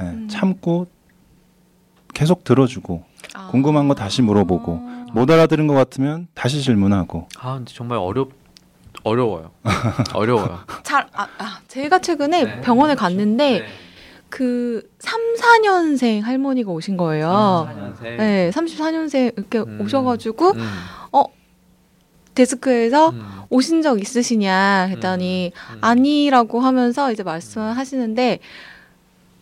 예, 0.00 0.02
음. 0.02 0.28
참고 0.28 0.86
계속 2.12 2.44
들어주고 2.44 3.04
아. 3.34 3.48
궁금한 3.48 3.88
거 3.88 3.94
다시 3.94 4.22
물어보고 4.22 4.76
못 5.12 5.30
알아들은 5.30 5.66
것 5.66 5.74
같으면 5.74 6.28
다시 6.34 6.62
질문하고 6.62 7.28
아 7.38 7.54
근데 7.54 7.72
정말 7.74 7.98
어렵 7.98 8.30
어려워요. 9.04 9.50
어려워요. 10.14 10.60
잘 10.82 11.06
아, 11.12 11.28
아, 11.38 11.58
제가 11.68 11.98
최근에 12.00 12.44
네. 12.44 12.60
병원에 12.62 12.94
갔는데 12.94 13.60
네. 13.60 13.66
그 14.30 14.88
3, 14.98 15.20
4년생 15.36 16.22
할머니가 16.22 16.72
오신 16.72 16.96
거예요. 16.96 17.68
34년생. 17.68 18.16
네, 18.16 18.50
34년생 18.50 19.38
이렇게 19.38 19.58
음. 19.60 19.80
오셔가지고 19.80 20.52
음, 20.52 20.66
데스크에서 22.34 23.10
음, 23.10 23.26
오신 23.50 23.82
적 23.82 24.00
있으시냐 24.00 24.86
했더니 24.90 25.52
음. 25.72 25.78
아니라고 25.80 26.60
하면서 26.60 27.12
이제 27.12 27.22
말씀하시는데 27.22 28.40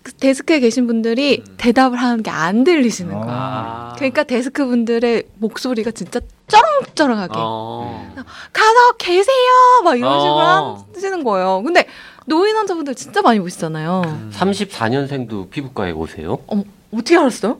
그 0.02 0.12
데스크에 0.14 0.58
계신 0.60 0.86
분들이 0.88 1.42
음. 1.46 1.54
대답을 1.58 1.96
하는 1.96 2.22
게 2.22 2.30
안 2.30 2.64
들리시는 2.64 3.14
어. 3.14 3.20
거예요. 3.20 3.32
아. 3.38 3.92
그러니까 3.96 4.24
데스크 4.24 4.66
분들의 4.66 5.24
목소리가 5.38 5.92
진짜 5.92 6.20
쩌렁쩌렁하게 6.48 7.34
어. 7.36 8.12
가서 8.52 8.92
계세요 8.98 9.82
막 9.84 9.96
이런 9.96 10.20
식으로 10.20 10.34
어. 10.36 10.86
하시는 10.94 11.22
거예요. 11.24 11.62
근데 11.62 11.86
노인 12.26 12.56
환자분들 12.56 12.94
진짜 12.94 13.22
많이 13.22 13.38
보시잖아요. 13.40 14.02
음. 14.04 14.30
34년생도 14.34 15.50
피부과에 15.50 15.92
오세요? 15.92 16.38
어머 16.46 16.64
어떻게 16.92 17.16
알았어요? 17.16 17.58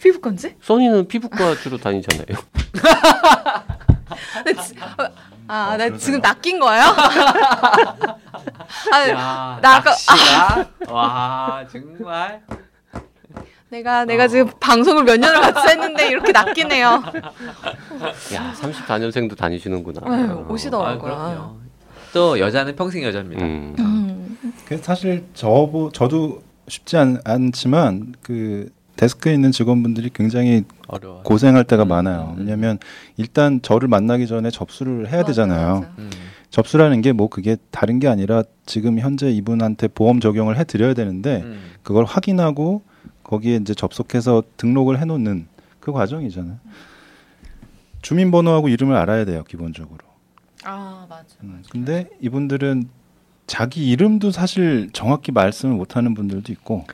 피부과인지? 0.00 0.56
써니는 0.62 1.08
피부과 1.08 1.56
주로 1.56 1.76
다니잖아요. 1.78 2.38
아, 5.48 5.68
어, 5.72 5.76
나 5.76 5.76
그러세요? 5.76 5.98
지금 5.98 6.20
낚인 6.20 6.60
거예요? 6.60 6.82
아, 8.92 9.08
야, 9.08 9.58
나 9.60 9.76
아까- 9.76 9.90
낚시가 9.90 10.68
와 10.88 11.64
정말 11.70 12.42
내가 13.68 14.04
내가 14.04 14.24
어. 14.24 14.28
지금 14.28 14.50
방송을 14.58 15.04
몇 15.04 15.16
년을 15.18 15.40
같이 15.40 15.68
했는데 15.68 16.08
이렇게 16.08 16.32
낚이네요. 16.32 17.02
야, 18.34 18.52
34년생도 18.60 19.36
다니시는구나. 19.36 20.00
아유, 20.04 20.32
어. 20.32 20.52
오시더라고요. 20.52 21.12
아. 21.14 21.54
또 22.12 22.38
여자는 22.40 22.74
평생 22.74 23.04
여자입니다. 23.04 23.44
음. 23.44 23.76
음. 23.78 24.54
그 24.66 24.76
사실 24.78 25.24
저도 25.34 26.42
쉽지 26.66 26.96
않, 26.96 27.20
않지만 27.24 28.14
그 28.22 28.68
데스크에 29.00 29.32
있는 29.32 29.50
직원분들이 29.50 30.10
굉장히 30.12 30.64
어려워. 30.86 31.22
고생할 31.22 31.64
때가 31.64 31.84
음, 31.84 31.88
많아요. 31.88 32.34
음. 32.36 32.40
왜냐하면 32.40 32.78
일단 33.16 33.62
저를 33.62 33.88
만나기 33.88 34.26
전에 34.26 34.50
접수를 34.50 35.08
해야 35.08 35.18
맞아, 35.22 35.26
되잖아요. 35.28 35.74
맞아. 35.80 35.92
음. 35.98 36.10
접수라는 36.50 37.00
게 37.00 37.12
뭐 37.12 37.28
그게 37.28 37.56
다른 37.70 37.98
게 37.98 38.08
아니라 38.08 38.42
지금 38.66 38.98
현재 38.98 39.30
이분한테 39.30 39.88
보험 39.88 40.20
적용을 40.20 40.58
해 40.58 40.64
드려야 40.64 40.92
되는데 40.92 41.40
음. 41.44 41.60
그걸 41.82 42.04
확인하고 42.04 42.82
거기에 43.22 43.56
이제 43.56 43.72
접속해서 43.74 44.42
등록을 44.58 45.00
해 45.00 45.06
놓는 45.06 45.46
그 45.80 45.92
과정이잖아요. 45.92 46.58
주민번호하고 48.02 48.68
이름을 48.68 48.96
알아야 48.96 49.24
돼요, 49.24 49.44
기본적으로. 49.48 49.98
아 50.64 51.06
맞아. 51.08 51.24
음, 51.42 51.62
근데 51.70 52.10
이분들은 52.20 52.88
자기 53.46 53.88
이름도 53.88 54.30
사실 54.30 54.90
정확히 54.92 55.32
말씀을 55.32 55.74
못 55.74 55.96
하는 55.96 56.12
분들도 56.12 56.52
있고 56.52 56.84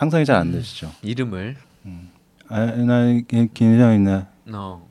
상상이 0.00 0.24
잘안 0.24 0.46
음. 0.48 0.52
되시죠. 0.52 0.90
이름을 1.02 1.56
아, 2.48 2.58
나 2.66 3.20
김장이나 3.52 4.26
어. 4.52 4.88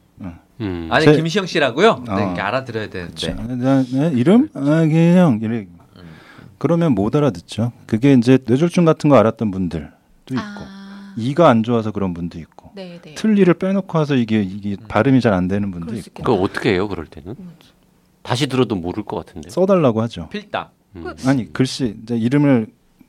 음. 0.62 0.88
아니 0.92 1.06
제- 1.06 1.16
김시영 1.16 1.46
씨라고요? 1.48 2.04
네, 2.06 2.12
어. 2.12 2.20
이렇게 2.20 2.42
알아들어야 2.42 2.90
되는데. 2.90 3.34
나, 3.34 3.82
나 3.84 4.08
이름? 4.10 4.50
아, 4.54 4.84
김장 4.86 5.40
이래. 5.42 5.66
그러면 6.60 6.94
못 6.94 7.16
알아듣죠. 7.16 7.72
그게 7.88 8.14
이제 8.14 8.38
뇌졸중 8.46 8.86
같은 8.86 9.10
거 9.10 9.16
알았던 9.16 9.50
분들도 9.50 9.88
있고 10.32 10.42
아, 10.42 11.14
이가 11.18 11.50
안 11.50 11.64
좋아서 11.64 11.92
그런 11.92 12.14
분도 12.14 12.38
있고 12.38 12.72
네, 12.76 13.00
네. 13.02 13.16
틀니를 13.16 13.56
빼놓고 13.56 13.98
와서 13.98 14.16
이게 14.16 14.42
이게 14.44 14.72
음. 14.80 14.88
발음이 14.88 15.22
잘 15.22 15.34
안 15.34 15.48
되는 15.48 15.72
분도 15.72 15.96
있고 15.96 16.24
그거 16.24 16.34
어떻게 16.36 16.74
해요, 16.74 16.88
그럴 16.88 17.08
때는? 17.08 17.36
다시 18.22 18.46
들어도 18.48 18.76
모를 18.76 19.04
것 19.04 19.26
같은데. 19.26 19.50
써달라고 19.50 20.02
하죠. 20.04 20.30
필답. 20.30 20.74
음. 20.98 21.06
아니 21.26 21.52
글씨 21.52 21.96
이제 22.04 22.16
이름을 22.16 22.68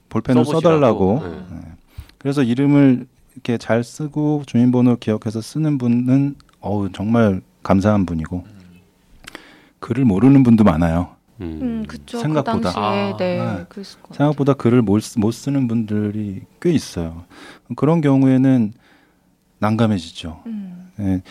볼펜으로 0.09 0.45
써보시라고. 0.45 1.19
써달라고. 1.21 1.29
네. 1.51 1.57
네. 1.57 1.73
그래서 2.21 2.43
이름을 2.43 3.07
이렇게 3.35 3.57
잘 3.59 3.83
쓰고 3.83 4.43
주민번호 4.47 4.97
기억해서 4.97 5.41
쓰는 5.41 5.79
분은 5.79 6.35
어우 6.61 6.93
정말 6.93 7.41
감사한 7.63 8.05
분이고 8.05 8.45
글을 9.79 10.05
모르는 10.05 10.43
분도 10.43 10.63
많아요. 10.63 11.17
음. 11.41 11.59
음, 11.63 11.85
그쵸. 11.89 12.19
생각보다. 12.19 12.53
그 12.59 12.61
당시에 12.61 12.83
아, 12.83 13.17
네, 13.17 13.39
네. 13.39 13.83
생각보다 14.13 14.53
글을 14.53 14.83
못, 14.83 15.01
쓰- 15.01 15.19
못 15.19 15.31
쓰는 15.31 15.67
분들이 15.69 16.43
꽤 16.61 16.71
있어요. 16.71 17.25
그런 17.77 18.03
경우에는 18.03 18.75
난감해지죠. 19.59 20.43
음. 20.47 20.91
예. 21.01 21.23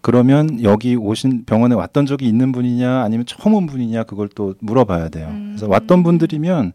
그러면 0.00 0.60
여기 0.64 0.96
오신 0.96 1.44
병원에 1.44 1.76
왔던 1.76 2.06
적이 2.06 2.26
있는 2.26 2.50
분이냐 2.50 3.02
아니면 3.02 3.24
처음 3.24 3.54
온 3.54 3.66
분이냐 3.66 4.02
그걸 4.02 4.28
또 4.28 4.56
물어봐야 4.58 5.10
돼요. 5.10 5.28
음. 5.28 5.50
그래서 5.52 5.68
왔던 5.68 6.02
분들이면 6.02 6.72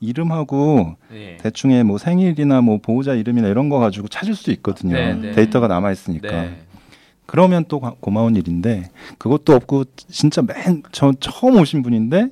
이름하고 0.00 0.96
예. 1.12 1.36
대충의 1.38 1.84
뭐 1.84 1.98
생일이나 1.98 2.60
뭐 2.60 2.78
보호자 2.78 3.14
이름이나 3.14 3.48
이런 3.48 3.68
거 3.68 3.78
가지고 3.78 4.08
찾을 4.08 4.34
수 4.34 4.50
있거든요. 4.52 4.94
네, 4.94 5.14
네. 5.14 5.30
데이터가 5.32 5.68
남아 5.68 5.92
있으니까. 5.92 6.28
네. 6.28 6.56
그러면 7.26 7.64
또 7.68 7.80
고- 7.80 7.96
고마운 8.00 8.36
일인데 8.36 8.90
그것도 9.18 9.54
없고 9.54 9.84
진짜 10.08 10.42
맨 10.42 10.82
저 10.92 11.12
처음 11.18 11.56
오신 11.58 11.82
분인데 11.82 12.28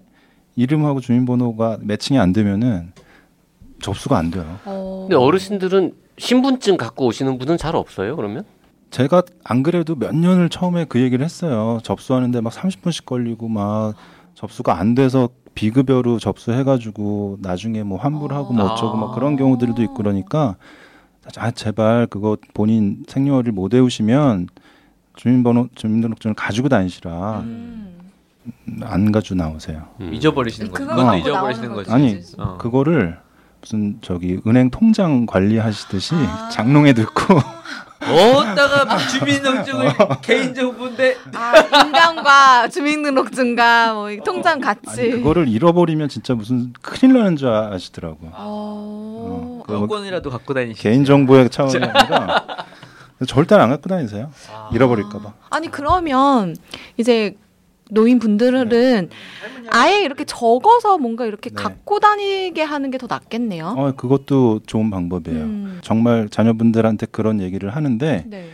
이름하고 0.56 1.00
주민번호가 1.00 1.78
매칭이 1.80 2.18
안 2.18 2.32
되면은 2.32 2.92
접수가 3.82 4.16
안 4.16 4.30
돼요. 4.30 4.44
어. 4.64 5.06
근데 5.08 5.16
어르신들은 5.16 5.94
신분증 6.16 6.76
갖고 6.76 7.06
오시는 7.06 7.38
분은 7.38 7.56
잘 7.58 7.74
없어요, 7.74 8.14
그러면? 8.14 8.44
제가 8.90 9.22
안 9.42 9.64
그래도 9.64 9.96
몇 9.96 10.14
년을 10.14 10.48
처음에 10.48 10.84
그 10.88 11.00
얘기를 11.00 11.24
했어요. 11.24 11.80
접수하는데 11.82 12.40
막 12.40 12.52
30분씩 12.52 13.04
걸리고 13.04 13.48
막 13.48 13.94
접수가 14.36 14.78
안 14.78 14.94
돼서 14.94 15.28
비급여로 15.54 16.18
접수해가지고 16.18 17.38
나중에 17.40 17.82
뭐 17.82 17.98
환불하고 17.98 18.52
뭐 18.52 18.64
어쩌고 18.72 18.96
막 18.96 19.14
그런 19.14 19.36
경우들도 19.36 19.82
있고 19.82 19.94
그러니까 19.94 20.56
아 21.38 21.50
제발 21.50 22.06
그거 22.06 22.36
본인 22.52 23.04
생년월일 23.08 23.52
못 23.52 23.72
외우시면 23.72 24.48
주민번호 25.16 25.68
주민등록증을 25.74 26.34
가지고 26.34 26.68
다니시라 26.68 27.40
음. 27.40 28.10
안 28.82 29.10
가지고 29.12 29.36
나오세요. 29.36 29.88
음. 30.00 30.12
잊어버리시는 30.12 30.70
거죠. 30.70 30.84
그거 30.84 30.94
그것도 30.96 31.06
갖고 31.06 31.28
잊어버리시는. 31.28 31.72
거지. 31.74 31.90
아니 31.90 32.20
어. 32.38 32.58
그거를 32.58 33.18
무슨 33.60 33.98
저기 34.02 34.40
은행 34.46 34.70
통장 34.70 35.24
관리하시듯이 35.24 36.14
아. 36.16 36.48
장롱에 36.50 36.92
넣고 36.94 37.40
어디다가 38.12 38.84
막 38.84 38.98
주민등록증을 38.98 39.92
개인정보인데 40.22 41.16
아, 41.34 41.84
인감과 41.84 42.68
주민등록증과 42.68 43.94
뭐이 43.94 44.18
통장 44.24 44.60
같이. 44.60 45.00
아니, 45.00 45.10
그거를 45.10 45.48
잃어버리면 45.48 46.08
진짜 46.08 46.34
무슨 46.34 46.72
큰일 46.82 47.14
나는 47.14 47.36
줄 47.36 47.48
아시더라고요. 47.48 48.30
어. 48.34 49.62
그거 49.66 49.78
뭐 49.78 49.82
여권이라도 49.84 50.30
갖고 50.30 50.54
다니시. 50.54 50.82
개인 50.82 51.04
정보의 51.04 51.50
차원이 51.50 51.76
아니라 51.76 52.44
절대 53.26 53.54
안 53.54 53.70
갖고 53.70 53.88
다니세요. 53.88 54.30
아. 54.52 54.70
잃어버릴까봐. 54.72 55.32
아니 55.50 55.70
그러면 55.70 56.56
이제 56.96 57.34
노인분들은 57.90 59.10
아예 59.70 60.02
이렇게 60.02 60.24
적어서 60.24 60.98
뭔가 60.98 61.26
이렇게 61.26 61.50
네. 61.50 61.54
갖고 61.56 62.00
다니게 62.00 62.62
하는 62.62 62.90
게 62.90 62.98
더 62.98 63.06
낫겠네요. 63.08 63.74
어, 63.76 63.92
그것도 63.96 64.60
좋은 64.66 64.90
방법이에요. 64.90 65.42
음. 65.44 65.78
정말 65.82 66.28
자녀분들한테 66.28 67.06
그런 67.10 67.40
얘기를 67.40 67.70
하는데 67.70 68.24
네. 68.26 68.48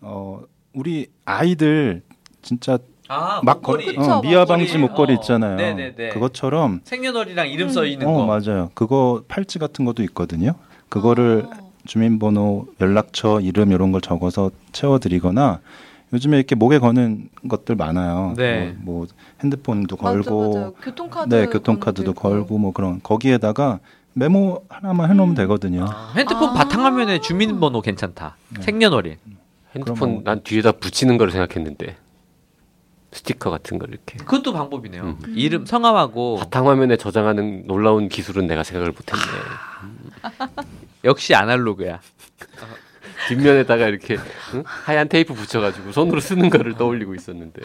어, 0.00 0.40
우리 0.72 1.08
아이들 1.24 2.02
진짜 2.42 2.78
아, 3.08 3.40
막 3.44 3.56
목걸이. 3.56 3.86
그쵸, 3.86 4.00
어, 4.00 4.22
미아 4.22 4.40
목걸이. 4.40 4.46
방지 4.46 4.78
목걸이 4.78 5.12
어, 5.12 5.14
있잖아요. 5.16 5.56
네네네. 5.56 6.08
그것처럼 6.10 6.80
생년월일이랑 6.84 7.48
이름 7.50 7.66
음. 7.68 7.72
써 7.72 7.84
있는 7.84 8.06
어 8.06 8.12
거. 8.12 8.26
맞아요. 8.26 8.70
그거 8.74 9.22
팔찌 9.28 9.58
같은 9.58 9.84
것도 9.84 10.02
있거든요. 10.04 10.52
그거를 10.88 11.46
어. 11.46 11.70
주민번호, 11.86 12.66
연락처, 12.80 13.40
이름 13.40 13.72
이런 13.72 13.90
걸 13.90 14.00
적어서 14.00 14.50
채워드리거나 14.72 15.60
요즘에 16.12 16.36
이렇게 16.38 16.54
목에 16.54 16.78
거는 16.78 17.28
것들 17.48 17.76
많아요. 17.76 18.34
네. 18.36 18.74
뭐, 18.80 19.00
뭐 19.00 19.06
핸드폰도 19.42 19.96
맞아, 19.96 20.08
맞아요. 20.10 20.22
걸고, 20.22 20.74
교통카드 20.82 21.34
네 21.34 21.46
교통카드도 21.46 22.14
걸고 22.14 22.58
뭐 22.58 22.72
그런 22.72 23.00
거기에다가 23.02 23.78
메모 24.12 24.64
하나만 24.68 25.10
해놓으면 25.10 25.34
음. 25.34 25.36
되거든요. 25.36 25.84
아, 25.88 26.12
핸드폰 26.16 26.50
아. 26.50 26.54
바탕화면에 26.54 27.20
주민번호 27.20 27.80
괜찮다. 27.80 28.36
네. 28.56 28.62
생년월일. 28.62 29.18
핸드폰 29.76 30.10
뭐- 30.14 30.22
난 30.24 30.42
뒤에다 30.42 30.72
붙이는 30.72 31.16
걸 31.16 31.30
생각했는데 31.30 31.96
스티커 33.12 33.50
같은 33.50 33.78
걸 33.78 33.90
이렇게 33.90 34.18
그것도 34.18 34.52
방법이네요. 34.52 35.02
음. 35.02 35.34
이름 35.36 35.64
성함하고 35.64 36.36
바탕화면에 36.38 36.96
저장하는 36.96 37.66
놀라운 37.66 38.08
기술은 38.08 38.48
내가 38.48 38.64
생각을 38.64 38.92
못했네. 38.92 39.22
역시 41.04 41.34
아날로그야. 41.36 42.00
뒷면에다가 43.28 43.86
이렇게 43.86 44.16
응? 44.54 44.62
하얀 44.64 45.08
테이프 45.08 45.34
붙여가지고 45.34 45.92
손으로 45.92 46.20
쓰는 46.20 46.50
거를 46.50 46.74
떠올리고 46.74 47.14
있었는데 47.14 47.62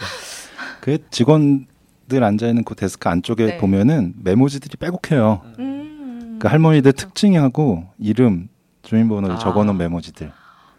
그 0.81 0.97
직원들 1.09 2.23
앉아 2.23 2.47
있는 2.47 2.63
그 2.63 2.75
데스크 2.75 3.07
안쪽에 3.09 3.45
네. 3.45 3.57
보면은 3.57 4.13
메모지들이 4.23 4.77
빼곡해요. 4.77 5.41
음. 5.59 6.37
그 6.39 6.47
할머니들 6.47 6.93
특징하고 6.93 7.85
이름, 7.99 8.49
주민번호를 8.83 9.35
아. 9.35 9.39
적어놓은 9.39 9.77
메모지들. 9.77 10.31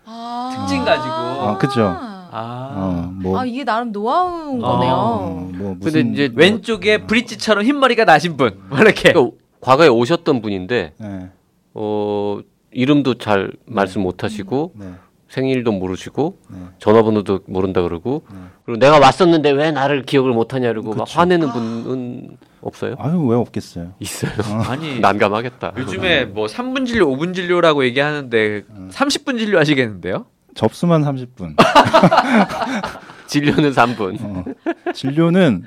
아. 0.04 0.54
특징 0.54 0.84
가지고. 0.84 1.08
아, 1.08 1.58
그죠. 1.58 1.86
아. 1.86 2.72
어, 2.76 3.10
뭐, 3.14 3.40
아 3.40 3.44
이게 3.44 3.64
나름 3.64 3.92
노하우인 3.92 4.62
어. 4.62 4.68
거네요. 4.68 4.92
어, 4.92 5.50
뭐 5.54 5.76
근데 5.82 6.00
이제 6.00 6.30
왼쪽에 6.34 6.98
브릿지처럼 6.98 7.64
흰머리가 7.64 8.04
나신 8.04 8.36
분. 8.36 8.60
뭐 8.68 8.78
이렇게. 8.78 9.12
그러니까 9.12 9.36
과거에 9.60 9.88
오셨던 9.88 10.42
분인데 10.42 10.92
네, 10.96 11.30
어 11.74 12.40
이름도 12.76 13.14
잘 13.14 13.50
말씀 13.64 14.02
못 14.02 14.22
하시고 14.22 14.72
네, 14.74 14.92
생일도 15.30 15.72
모르시고 15.72 16.38
네. 16.50 16.58
전화번호도 16.78 17.40
모른다 17.46 17.80
그러고 17.80 18.24
네. 18.30 18.36
그리고 18.66 18.78
내가 18.78 18.98
왔었는데 18.98 19.50
왜 19.52 19.70
나를 19.72 20.02
기억을 20.04 20.32
못 20.32 20.52
하냐 20.52 20.68
그러고 20.68 20.94
막 20.94 21.04
그쵸. 21.06 21.18
화내는 21.18 21.48
분은 21.52 22.36
없어요? 22.60 22.96
아유 22.98 23.24
왜 23.26 23.36
없겠어요. 23.36 23.94
있어요. 23.98 24.30
아니 24.68 25.00
난감하겠다. 25.00 25.72
요즘에 25.78 26.26
뭐 26.26 26.46
3분 26.46 26.86
진료, 26.86 27.06
5분 27.08 27.34
진료라고 27.34 27.82
얘기하는데 27.86 28.64
음. 28.68 28.90
30분 28.92 29.38
진료 29.38 29.58
하시겠는데요? 29.58 30.26
접수만 30.54 31.02
30분. 31.02 31.56
진료는 33.26 33.70
3분. 33.72 34.18
어. 34.20 34.44
진료는 34.92 35.64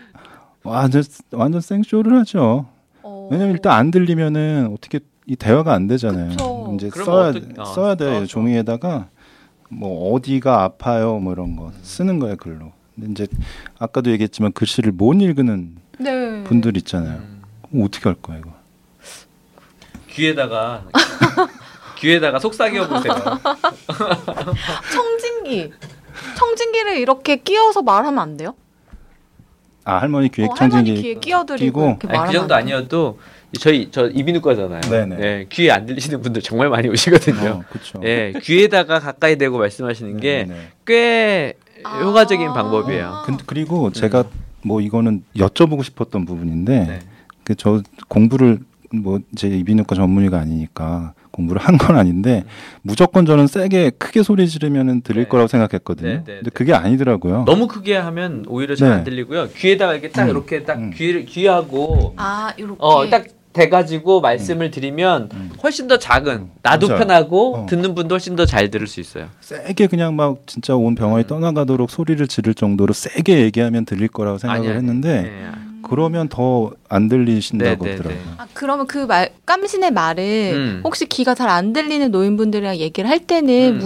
완전 0.63 1.04
완전 1.32 1.60
생쇼를 1.60 2.16
하죠. 2.20 2.68
어. 3.01 3.28
왜냐면 3.32 3.54
일단 3.54 3.74
안 3.74 3.89
들리면은 3.89 4.70
어떻게 4.74 5.00
이 5.25 5.36
대화가 5.36 5.74
안 5.74 5.88
되잖아요. 5.88 6.30
그쵸. 6.30 6.49
이제 6.76 6.90
그럼 6.90 7.06
써야 7.06 7.30
어떡- 7.32 7.60
어, 7.60 7.66
써야 7.66 7.96
돼요. 7.96 8.14
써서. 8.16 8.25
종이에다가 8.27 9.08
뭐 9.70 10.14
어디가 10.14 10.64
아파요 10.64 11.20
뭐 11.20 11.34
이런 11.34 11.55
거 11.55 11.72
쓰는 11.84 12.20
거예요 12.20 12.36
글로. 12.38 12.72
근데 12.96 13.12
이제 13.12 13.27
아까도 13.77 14.12
얘기했지만 14.12 14.51
글씨를 14.53 14.92
못 14.92 15.14
읽는 15.14 15.77
네. 16.00 16.44
분들 16.46 16.75
있잖아요. 16.77 17.20
음. 17.20 17.84
어떻게 17.84 18.10
할 18.10 18.16
거야 18.16 18.38
이거? 18.40 18.51
귀에다가 20.10 20.86
귀에다가 22.00 22.40
속삭여 22.40 22.88
보세요. 22.88 23.14
청진기. 24.94 25.72
청진기를 26.38 26.98
이렇게 26.98 27.38
끼워서 27.38 27.82
말하면 27.82 28.20
안 28.20 28.38
돼요? 28.38 28.55
아 29.86 29.96
할머니 29.98 30.27
어, 30.27 30.29
기획 30.34 30.50
할머니 30.60 30.72
청진기 30.72 31.01
귀에 31.01 31.14
끼워드리고 31.16 31.66
끼고. 31.66 31.90
이렇게 31.90 32.08
아니, 32.08 32.18
말하면 32.18 32.32
그 32.34 32.38
정도? 32.40 32.55
아니어도 32.55 33.20
저희 33.59 33.90
저 33.92 34.07
이비인후과잖아요. 34.07 34.81
네네. 34.81 35.16
네, 35.16 35.46
귀에 35.50 35.72
안 35.72 35.85
들리시는 35.85 36.22
분들 36.22 36.42
정말 36.42 36.70
많이 36.70 36.88
오시거든요. 36.88 37.50
어, 37.50 37.64
그렇죠. 37.70 38.00
예, 38.03 38.33
귀에다가 38.42 39.00
가까이 39.00 39.38
대고 39.38 39.57
말씀하시는 39.57 40.18
게 40.20 40.46
네, 40.48 40.53
네. 40.53 40.68
꽤 40.85 41.53
아. 41.83 42.00
효과적인 42.01 42.48
방법이에요. 42.53 43.24
근- 43.25 43.38
그리고 43.46 43.92
제가 43.92 44.25
뭐 44.62 44.81
이거는 44.81 45.24
여쭤보고 45.38 45.83
싶었던 45.83 46.25
부분인데 46.25 46.79
네. 46.85 47.00
그저 47.44 47.81
공부를 48.07 48.59
뭐 48.92 49.20
제 49.35 49.48
이비인후과 49.48 49.96
전문의가 49.96 50.40
아니니까 50.40 51.14
공부를 51.31 51.62
한 51.62 51.77
건 51.77 51.96
아닌데 51.96 52.44
무조건 52.81 53.25
저는 53.25 53.46
세게 53.48 53.92
크게 54.00 54.24
소리 54.24 54.48
지르면은 54.48 55.01
들릴 55.01 55.24
네. 55.24 55.29
거라고 55.29 55.48
생각했거든요. 55.48 56.07
네, 56.09 56.16
네, 56.18 56.24
근데 56.25 56.42
네. 56.44 56.50
그게 56.53 56.74
아니더라고요. 56.74 57.46
너무 57.46 57.68
크게 57.68 57.96
하면 57.96 58.46
오히려 58.48 58.75
잘안 58.75 59.00
네. 59.00 59.03
들리고요. 59.05 59.50
귀에다가 59.55 59.94
이렇게 59.94 60.09
딱 60.09 60.24
음, 60.25 60.29
이렇게 60.29 60.64
딱 60.64 60.77
음. 60.79 60.92
귀를 60.96 61.25
귀하고 61.25 62.14
아 62.18 62.53
이렇게. 62.57 62.75
어딱 62.79 63.25
대가지고 63.53 64.22
말씀을 64.22 64.72
드리면 64.72 65.29
음. 65.33 65.51
훨씬 65.64 65.88
더 65.88 65.98
작은 65.98 66.50
나도 66.62 66.88
맞아요. 66.88 67.00
편하고 67.00 67.55
어. 67.55 67.66
듣는 67.66 67.96
분도 67.96 68.14
훨씬 68.16 68.35
더 68.35 68.46
잘 68.46 68.70
들을 68.70 68.85
수 68.88 69.00
있어요. 69.00 69.27
세게 69.42 69.88
그냥 69.88 70.16
막 70.16 70.38
진짜 70.46 70.75
온 70.75 70.96
병원이 70.96 71.25
음. 71.25 71.27
떠나가도록 71.27 71.90
소리를 71.90 72.25
지를 72.27 72.53
정도로 72.53 72.94
세게 72.94 73.42
얘기하면 73.42 73.85
들릴 73.85 74.07
거라고 74.07 74.38
생각을 74.38 74.62
아니, 74.62 74.68
아니. 74.70 74.77
했는데 74.77 75.22
네. 75.24 75.48
그러면 75.83 76.27
더 76.29 76.72
안 76.92 77.07
들리신다고 77.07 77.85
네, 77.85 77.92
네, 77.92 77.98
하더라고요. 77.98 78.33
아, 78.38 78.48
그러면 78.53 78.88
그 78.88 78.98
말, 79.05 79.29
깜신의 79.46 79.92
말을 79.92 80.24
음. 80.55 80.81
혹시 80.83 81.05
귀가 81.07 81.35
잘 81.35 81.50
안 81.50 81.72
들리는 81.74 82.09
노인분들이랑 82.12 82.77
얘기를 82.77 83.09
할 83.09 83.20
때는 83.20 83.79
음, 83.81 83.83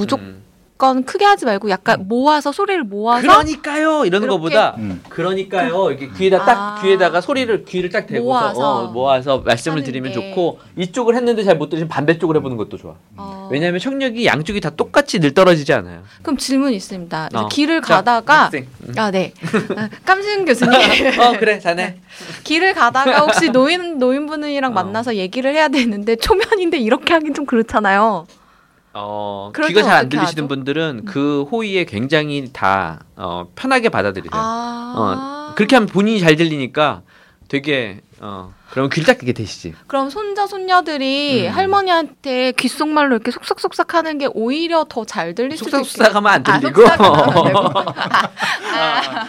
무조건 0.83 0.97
음. 0.97 1.03
크게 1.03 1.23
하지 1.23 1.45
말고 1.45 1.69
약간 1.69 2.05
모아서 2.09 2.51
소리를 2.51 2.83
모아서 2.83 3.21
그러니까요 3.21 4.03
이러는 4.05 4.27
이렇게- 4.27 4.27
것보다 4.27 4.75
음. 4.77 5.01
그러니까요 5.09 5.91
이렇게 5.91 6.09
귀에다 6.11 6.43
딱 6.45 6.57
아. 6.57 6.81
귀에다가 6.81 7.21
소리를 7.21 7.63
귀를 7.63 7.89
딱 7.89 8.05
대고서 8.05 8.23
모아서 8.23 8.75
어, 8.83 8.91
모아서 8.91 9.37
말씀을 9.39 9.83
드리면 9.83 10.11
게. 10.11 10.13
좋고 10.13 10.59
이쪽을 10.77 11.15
했는데 11.15 11.43
잘 11.43 11.53
못 11.53 11.69
들으시면 11.69 11.87
반대쪽으로 11.87 12.39
해보는 12.39 12.57
것도 12.57 12.77
좋아. 12.77 12.95
어, 13.15 13.47
왜냐하면 13.51 13.79
청력이 13.79 14.25
양쪽이 14.25 14.59
다 14.59 14.71
똑같이 14.71 15.19
늘 15.19 15.33
떨어지지 15.35 15.71
않아요. 15.71 16.01
그럼 16.23 16.35
질문 16.37 16.73
있습니다. 16.73 17.29
어. 17.35 17.47
길을 17.47 17.81
자, 17.83 17.95
가다가. 17.97 18.49
음. 18.55 18.93
아 18.97 19.11
네. 19.11 19.33
아, 19.77 19.87
깜신 20.03 20.43
교수님 20.45 20.73
어 21.21 21.37
그래 21.39 21.59
자네. 21.59 21.99
길을 22.43 22.73
가다가 22.73 23.19
혹시 23.19 23.49
노인 23.53 23.99
노인분이랑 23.99 24.71
어. 24.71 24.73
만나서 24.73 25.15
얘기를 25.15 25.53
해야 25.53 25.67
되는데 25.67 26.15
초면인데 26.15 26.79
이렇게 26.79 27.13
하긴 27.13 27.35
좀 27.35 27.45
그렇잖아요. 27.45 28.25
어 28.93 29.51
귀가 29.55 29.67
땐잘안 29.81 30.09
들리시는 30.09 30.43
하죠? 30.43 30.47
분들은 30.47 31.05
그 31.05 31.43
호의에 31.51 31.85
굉장히 31.85 32.49
다 32.53 32.99
어, 33.15 33.47
편하게 33.55 33.89
받아들이세요. 33.89 34.39
아 34.39 35.49
어, 35.51 35.55
그렇게 35.55 35.75
하면 35.75 35.87
본인이 35.89 36.19
잘 36.19 36.35
들리니까 36.35 37.01
되게 37.47 38.01
어 38.19 38.53
그러면 38.69 38.89
귀를 38.89 39.05
딱 39.05 39.17
끄게 39.19 39.33
되시지. 39.33 39.75
그럼 39.87 40.09
손자 40.09 40.47
손녀들이 40.47 41.47
음. 41.47 41.51
할머니한테 41.53 42.53
귓속말로 42.53 43.15
이렇게 43.15 43.29
속삭속삭 43.31 43.93
하는 43.93 44.17
게 44.17 44.27
오히려 44.33 44.85
더 44.89 45.05
잘 45.05 45.35
들릴 45.35 45.57
수도 45.57 45.77
있겠 45.77 45.85
속삭속삭 45.85 46.15
하면 46.15 46.31
안 46.31 46.43
아, 46.47 46.59
들리고. 46.59 46.81
되고. 46.81 46.93
아, 48.73 49.27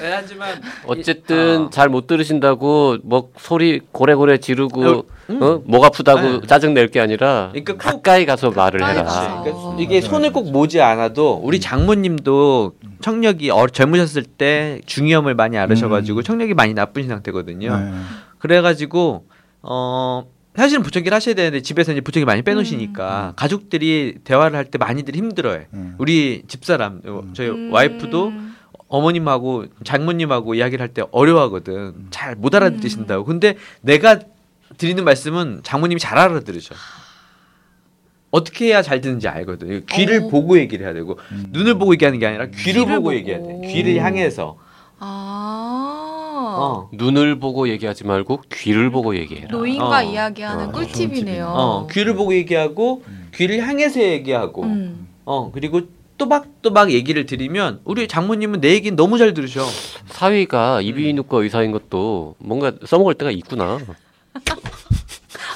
네, 0.00 0.12
하지만 0.14 0.60
어쨌든 0.86 1.66
어. 1.66 1.70
잘못 1.70 2.06
들으신다고 2.06 2.98
뭐 3.04 3.30
소리 3.38 3.80
고래고래 3.92 4.38
지르고 4.38 4.84
어, 4.84 5.02
음. 5.36 5.42
어? 5.42 5.62
목 5.64 5.84
아프다고 5.84 6.40
네. 6.40 6.46
짜증 6.46 6.74
낼 6.74 6.88
게 6.88 7.00
아니라 7.00 7.48
그러니까 7.52 7.72
꼭- 7.74 7.78
가까이 7.78 8.26
가서 8.26 8.50
말을 8.50 8.80
가까이 8.80 8.96
해라. 8.96 9.04
가서. 9.04 9.42
그러니까 9.42 9.76
이게 9.82 10.00
맞아요. 10.00 10.10
손을 10.10 10.32
꼭 10.32 10.50
모지 10.50 10.80
않아도 10.80 11.40
우리 11.42 11.60
장모님도 11.60 12.72
청력이 13.00 13.50
어, 13.50 13.66
젊으셨을 13.66 14.24
때 14.24 14.80
중이염을 14.86 15.34
많이 15.34 15.56
앓으셔가지고 15.58 16.18
음. 16.18 16.22
청력이 16.22 16.54
많이 16.54 16.74
나쁘신 16.74 17.08
상태거든요. 17.08 17.76
네. 17.78 17.92
그래가지고 18.38 19.24
어 19.62 20.24
사실은 20.56 20.82
부청기를 20.82 21.14
하셔야 21.16 21.34
되는데 21.34 21.62
집에서 21.62 21.92
이제 21.92 22.00
부청기 22.02 22.26
많이 22.26 22.42
빼놓으시니까 22.42 23.28
음. 23.30 23.32
가족들이 23.36 24.16
대화를 24.24 24.56
할 24.56 24.64
때 24.66 24.76
많이들 24.78 25.14
힘들어해. 25.14 25.66
음. 25.72 25.94
우리 25.98 26.42
집사람 26.46 27.00
어, 27.06 27.22
저희 27.32 27.48
음. 27.48 27.72
와이프도 27.72 28.32
어머님하고 28.88 29.64
장모님하고 29.84 30.54
이야기를 30.54 30.82
할 30.82 30.92
때 30.92 31.02
어려워하거든. 31.10 32.08
잘 32.10 32.34
못 32.36 32.54
알아듣신다고. 32.54 33.24
근데 33.24 33.54
내가 33.80 34.18
드리는 34.78 35.04
말씀은 35.04 35.60
장모님이 35.62 36.00
잘 36.00 36.18
알아들으셔. 36.18 36.74
어떻게 38.30 38.66
해야 38.66 38.80
잘 38.82 39.00
듣는지 39.00 39.28
알거든. 39.28 39.84
귀를 39.86 40.22
어. 40.24 40.28
보고 40.28 40.58
얘기를 40.58 40.86
해야 40.86 40.94
되고 40.94 41.18
음. 41.32 41.46
눈을 41.50 41.78
보고 41.78 41.92
얘기하는 41.92 42.18
게 42.18 42.26
아니라 42.26 42.46
귀를, 42.46 42.62
귀를 42.64 42.86
보고, 42.86 42.94
보고. 42.94 43.14
얘기해야 43.14 43.42
돼. 43.42 43.60
귀를 43.68 44.02
향해서. 44.02 44.56
아. 44.98 46.56
어. 46.58 46.88
눈을 46.92 47.38
보고 47.38 47.68
얘기하지 47.68 48.04
말고 48.04 48.42
귀를 48.52 48.90
보고 48.90 49.16
얘기해라. 49.16 49.48
노인과 49.50 49.98
어. 49.98 50.02
이야기하는 50.02 50.68
어, 50.68 50.72
꿀팁이네요. 50.72 51.46
어, 51.46 51.86
귀를 51.88 52.14
보고 52.14 52.34
얘기하고 52.34 53.04
귀를 53.34 53.60
향해서 53.66 54.00
얘기하고. 54.00 54.62
음. 54.64 55.08
어, 55.24 55.50
그리고 55.52 55.82
또박또박 56.18 56.92
얘기를 56.92 57.26
드리면 57.26 57.80
우리 57.84 58.06
장모님은 58.06 58.60
내 58.60 58.70
얘기는 58.72 58.94
너무 58.96 59.18
잘 59.18 59.34
들으셔. 59.34 59.62
사위가 60.06 60.80
이비인후과 60.82 61.38
의사인 61.42 61.72
것도 61.72 62.36
뭔가 62.38 62.72
써먹을 62.86 63.14
때가 63.14 63.30
있구나. 63.30 63.78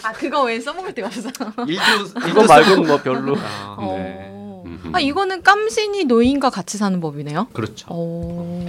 아 0.06 0.12
그거 0.12 0.44
왜 0.44 0.60
써먹을 0.60 0.94
데가 0.94 1.08
없어. 1.08 1.28
일도 1.66 2.28
이거 2.28 2.44
말고는 2.46 2.86
뭐 2.86 2.96
별로. 3.02 3.36
아, 3.36 3.76
네. 3.80 4.26
어. 4.30 4.62
음흠. 4.64 4.90
아 4.94 5.00
이거는 5.00 5.42
깜신이 5.42 6.04
노인과 6.04 6.50
같이 6.50 6.78
사는 6.78 7.00
법이네요. 7.00 7.48
그렇죠. 7.52 7.88
어. 7.90 8.66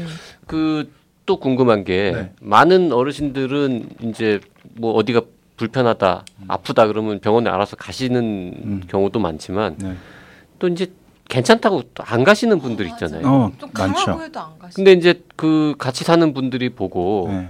그또 0.47 1.39
궁금한 1.39 1.84
게 1.84 2.12
네. 2.12 2.34
많은 2.41 2.91
어르신들은 2.91 3.89
이제 4.02 4.39
뭐 4.73 4.93
어디가 4.93 5.21
불편하다, 5.58 6.26
아프다 6.47 6.88
그러면 6.88 7.19
병원에 7.19 7.50
알아서 7.50 7.76
가시는 7.76 8.23
음. 8.23 8.84
경우도 8.88 9.19
많지만 9.19 9.76
네. 9.78 9.95
또 10.60 10.67
이제 10.67 10.91
괜찮다고 11.30 11.84
또안 11.93 12.23
가시는 12.23 12.60
분들 12.60 12.88
있잖아요. 12.89 13.28
어, 13.28 13.52
좀 13.60 13.69
많죠. 13.78 14.19
근데 14.76 14.93
이제 14.93 15.21
그 15.36 15.76
같이 15.78 16.04
사는 16.04 16.34
분들이 16.34 16.69
보고 16.69 17.28
네. 17.30 17.50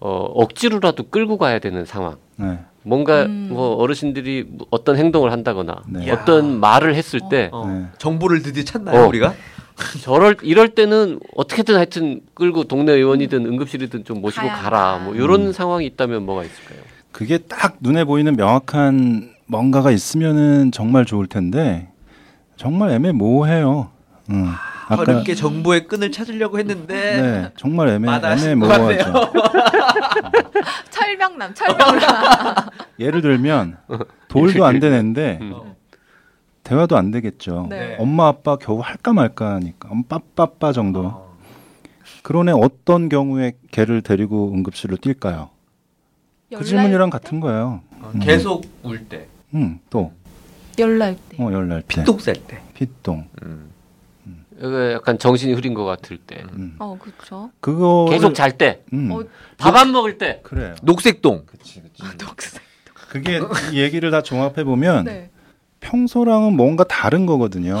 어, 0.00 0.10
억지로라도 0.34 1.08
끌고 1.08 1.36
가야 1.36 1.58
되는 1.58 1.84
상황. 1.84 2.16
네. 2.36 2.58
뭔가 2.82 3.24
음. 3.24 3.48
뭐 3.52 3.76
어르신들이 3.76 4.44
뭐 4.48 4.66
어떤 4.70 4.96
행동을 4.96 5.32
한다거나 5.32 5.82
네. 5.88 6.10
어떤 6.10 6.58
말을 6.60 6.94
했을 6.94 7.20
때 7.30 7.50
어, 7.52 7.66
네. 7.66 7.86
정보를 7.98 8.42
드디어 8.42 8.64
찾나요, 8.64 9.02
어. 9.04 9.08
우리가? 9.08 9.34
저럴 10.02 10.36
이럴 10.42 10.70
때는 10.70 11.20
어떻게든 11.36 11.76
하여튼 11.76 12.20
끌고 12.34 12.64
동네 12.64 12.92
의원이든 12.92 13.46
응급실이든 13.46 14.04
좀 14.04 14.20
모시고 14.20 14.46
가야 14.46 14.56
가라. 14.56 14.98
뭐 15.04 15.14
이런 15.14 15.46
음. 15.48 15.52
상황이 15.52 15.86
있다면 15.86 16.24
뭐가 16.24 16.44
있을까요? 16.44 16.80
그게 17.12 17.38
딱 17.38 17.76
눈에 17.80 18.04
보이는 18.04 18.34
명확한 18.36 19.30
뭔가가 19.46 19.90
있으면은 19.90 20.72
정말 20.72 21.04
좋을 21.04 21.26
텐데 21.26 21.88
정말 22.56 22.90
애매모호해요. 22.90 23.88
음. 24.30 24.46
아까 24.88 25.02
어렵게 25.02 25.34
정보의 25.34 25.86
끈을 25.86 26.10
찾으려고 26.10 26.58
했는데 26.58 27.20
네, 27.22 27.52
정말 27.56 27.88
애매 27.88 28.08
애매모호하죠. 28.10 29.32
철벽남, 30.90 31.54
철벽남. 31.54 32.54
예를 32.98 33.20
들면 33.20 33.76
돌도 34.28 34.64
안 34.64 34.80
되는데 34.80 35.38
음. 35.42 35.52
어. 35.54 35.76
대화도 36.62 36.96
안 36.96 37.10
되겠죠. 37.10 37.66
네. 37.68 37.96
엄마 37.98 38.28
아빠 38.28 38.56
겨우 38.56 38.80
할까 38.80 39.12
말까 39.12 39.54
하니까 39.54 39.88
엄 39.90 40.02
빠빠빠 40.04 40.72
정도. 40.72 41.06
어. 41.06 41.36
그러네 42.22 42.52
어떤 42.52 43.08
경우에 43.08 43.52
걔를 43.70 44.00
데리고 44.02 44.52
응급실로 44.54 44.96
뛸까요? 44.96 45.50
그 46.54 46.64
질문이랑 46.64 47.10
같은 47.10 47.40
거예요. 47.40 47.82
어, 48.00 48.10
음. 48.14 48.20
계속 48.20 48.64
울 48.82 49.04
때, 49.04 49.26
음, 49.54 49.78
또 49.90 50.12
열날 50.78 51.14
때. 51.28 51.42
어, 51.42 51.52
열날 51.52 51.82
피, 51.86 52.02
뚝쌀 52.04 52.36
때. 52.46 52.60
피똥. 52.74 53.28
음. 53.42 53.70
약간 54.94 55.18
정신이 55.18 55.52
흐린 55.54 55.74
것 55.74 55.84
같을 55.84 56.16
때, 56.18 56.42
음. 56.54 56.74
어 56.78 56.96
그렇죠. 57.00 57.50
그거 57.60 58.06
계속 58.10 58.34
잘 58.34 58.58
때, 58.58 58.82
음. 58.92 59.10
어, 59.12 59.22
밥안 59.58 59.92
먹을 59.92 60.18
때, 60.18 60.40
그래요. 60.42 60.74
녹색동. 60.82 61.44
그치, 61.46 61.82
그치. 61.82 62.02
독색. 62.18 62.60
그게 63.10 63.40
이 63.72 63.80
얘기를 63.80 64.10
다 64.10 64.22
종합해 64.22 64.64
보면 64.64 65.04
네. 65.04 65.30
평소랑은 65.80 66.54
뭔가 66.56 66.84
다른 66.84 67.24
거거든요. 67.26 67.78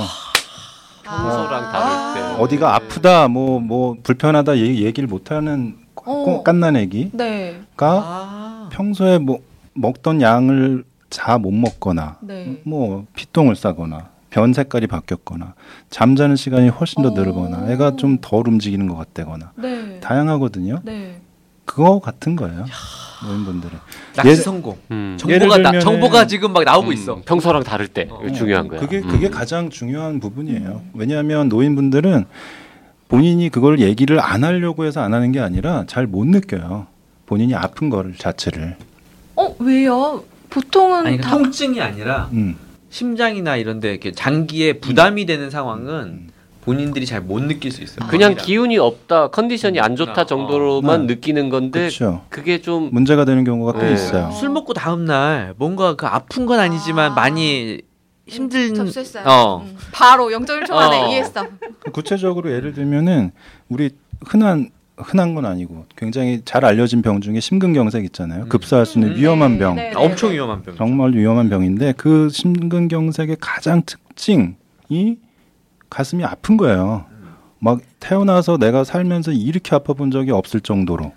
평소랑 1.04 1.64
아. 1.64 1.72
다를 1.72 2.14
때. 2.36 2.42
어디가 2.42 2.74
아프다, 2.74 3.28
뭐뭐 3.28 3.96
불편하다 4.02 4.58
얘기, 4.58 4.84
얘기를 4.84 5.06
못하는 5.08 5.76
어. 5.96 6.42
깐난 6.42 6.76
애기가 6.76 7.10
네. 7.16 7.60
아. 7.78 8.68
평소에 8.72 9.18
뭐 9.18 9.40
먹던 9.74 10.22
양을 10.22 10.84
다 11.10 11.38
못 11.38 11.50
먹거나 11.52 12.18
네. 12.20 12.60
뭐 12.64 13.06
피똥을 13.14 13.56
싸거나 13.56 14.10
변 14.30 14.52
색깔이 14.52 14.86
바뀌었거나 14.86 15.54
잠자는 15.90 16.36
시간이 16.36 16.68
훨씬 16.68 17.02
더 17.02 17.08
어. 17.08 17.12
늘거나 17.12 17.70
애가 17.70 17.96
좀 17.96 18.18
덜 18.20 18.46
움직이는 18.46 18.86
것 18.88 18.96
같다거나 18.96 19.52
네. 19.56 20.00
다양하거든요. 20.00 20.80
네. 20.84 21.20
그거 21.64 21.98
같은 22.00 22.36
거예요. 22.36 22.64
노인분들은 23.26 23.78
낚시 24.16 24.30
예- 24.30 24.34
성공. 24.36 24.76
음. 24.90 25.16
정보가 25.18 25.58
나, 25.58 25.70
들면은- 25.72 25.80
정보가 25.82 26.26
지금 26.26 26.52
막 26.52 26.64
나오고 26.64 26.88
음, 26.88 26.92
있어. 26.92 27.20
평소랑 27.24 27.62
다를 27.64 27.88
때 27.88 28.06
어. 28.10 28.20
중요한 28.32 28.68
거야. 28.68 28.80
그게 28.80 28.98
음. 28.98 29.08
그게 29.08 29.28
가장 29.28 29.70
중요한 29.70 30.20
부분이에요. 30.20 30.82
왜냐하면 30.94 31.48
노인분들은 31.48 32.24
본인이 33.08 33.48
그걸 33.48 33.80
얘기를 33.80 34.20
안 34.20 34.44
하려고 34.44 34.84
해서 34.84 35.00
안 35.00 35.14
하는 35.14 35.32
게 35.32 35.40
아니라 35.40 35.84
잘 35.86 36.06
못 36.06 36.26
느껴요. 36.26 36.86
본인이 37.26 37.54
아픈 37.54 37.88
거를 37.90 38.14
자체를. 38.14 38.76
어 39.36 39.54
왜요? 39.58 40.22
보통은 40.50 41.06
아니 41.06 41.18
다 41.18 41.30
통증이 41.30 41.80
아니라 41.80 42.28
음. 42.32 42.56
심장이나 42.90 43.56
이런데 43.56 43.90
이렇게 43.90 44.12
장기에 44.12 44.74
부담이 44.74 45.26
되는 45.26 45.50
상황은 45.50 45.88
음. 46.04 46.28
본인들이 46.64 47.06
잘 47.06 47.22
못 47.22 47.42
느낄 47.42 47.70
수 47.72 47.82
있어요. 47.82 48.06
그냥 48.08 48.30
마음이랑. 48.30 48.44
기운이 48.44 48.78
없다, 48.78 49.28
컨디션이 49.28 49.80
안 49.80 49.96
좋다 49.96 50.22
어. 50.22 50.26
정도로만 50.26 51.06
네. 51.06 51.14
느끼는 51.14 51.48
건데 51.48 51.80
그렇죠. 51.80 52.24
그게 52.28 52.60
좀 52.60 52.90
문제가 52.92 53.24
되는 53.24 53.42
경우가 53.44 53.72
꽤 53.78 53.86
네. 53.86 53.92
있어요. 53.94 54.30
술 54.32 54.50
먹고 54.50 54.74
다음 54.74 55.04
날 55.06 55.54
뭔가 55.56 55.94
그 55.96 56.06
아픈 56.06 56.44
건 56.46 56.60
아니지만 56.60 57.12
아. 57.12 57.14
많이 57.14 57.80
힘든 58.26 58.74
접수했어요. 58.74 59.24
어. 59.26 59.62
음. 59.66 59.76
바로 59.92 60.26
0.1초 60.26 60.70
만에 60.74 61.00
어. 61.04 61.08
이해했어. 61.08 61.46
구체적으로 61.92 62.52
예를 62.52 62.74
들면은 62.74 63.30
우리 63.70 63.90
흔한 64.26 64.68
흔한 64.98 65.34
건 65.34 65.46
아니고 65.46 65.86
굉장히 65.96 66.42
잘 66.44 66.64
알려진 66.64 67.02
병 67.02 67.20
중에 67.20 67.40
심근경색 67.40 68.04
있잖아요. 68.06 68.44
음. 68.44 68.48
급사할 68.48 68.86
수 68.86 68.98
있는 68.98 69.12
음. 69.12 69.16
위험한 69.16 69.52
네, 69.52 69.58
병. 69.58 69.74
네. 69.76 69.92
아, 69.94 70.00
엄청 70.00 70.32
위험한 70.32 70.62
병. 70.62 70.76
정말 70.76 71.12
위험한 71.12 71.48
병인데 71.48 71.94
그 71.96 72.28
심근경색의 72.30 73.36
가장 73.40 73.82
특징이 73.84 75.18
가슴이 75.90 76.24
아픈 76.24 76.56
거예요. 76.56 77.06
막 77.60 77.80
태어나서 77.98 78.56
내가 78.58 78.84
살면서 78.84 79.32
이렇게 79.32 79.74
아파 79.74 79.92
본 79.92 80.10
적이 80.10 80.30
없을 80.30 80.60
정도로 80.60 81.12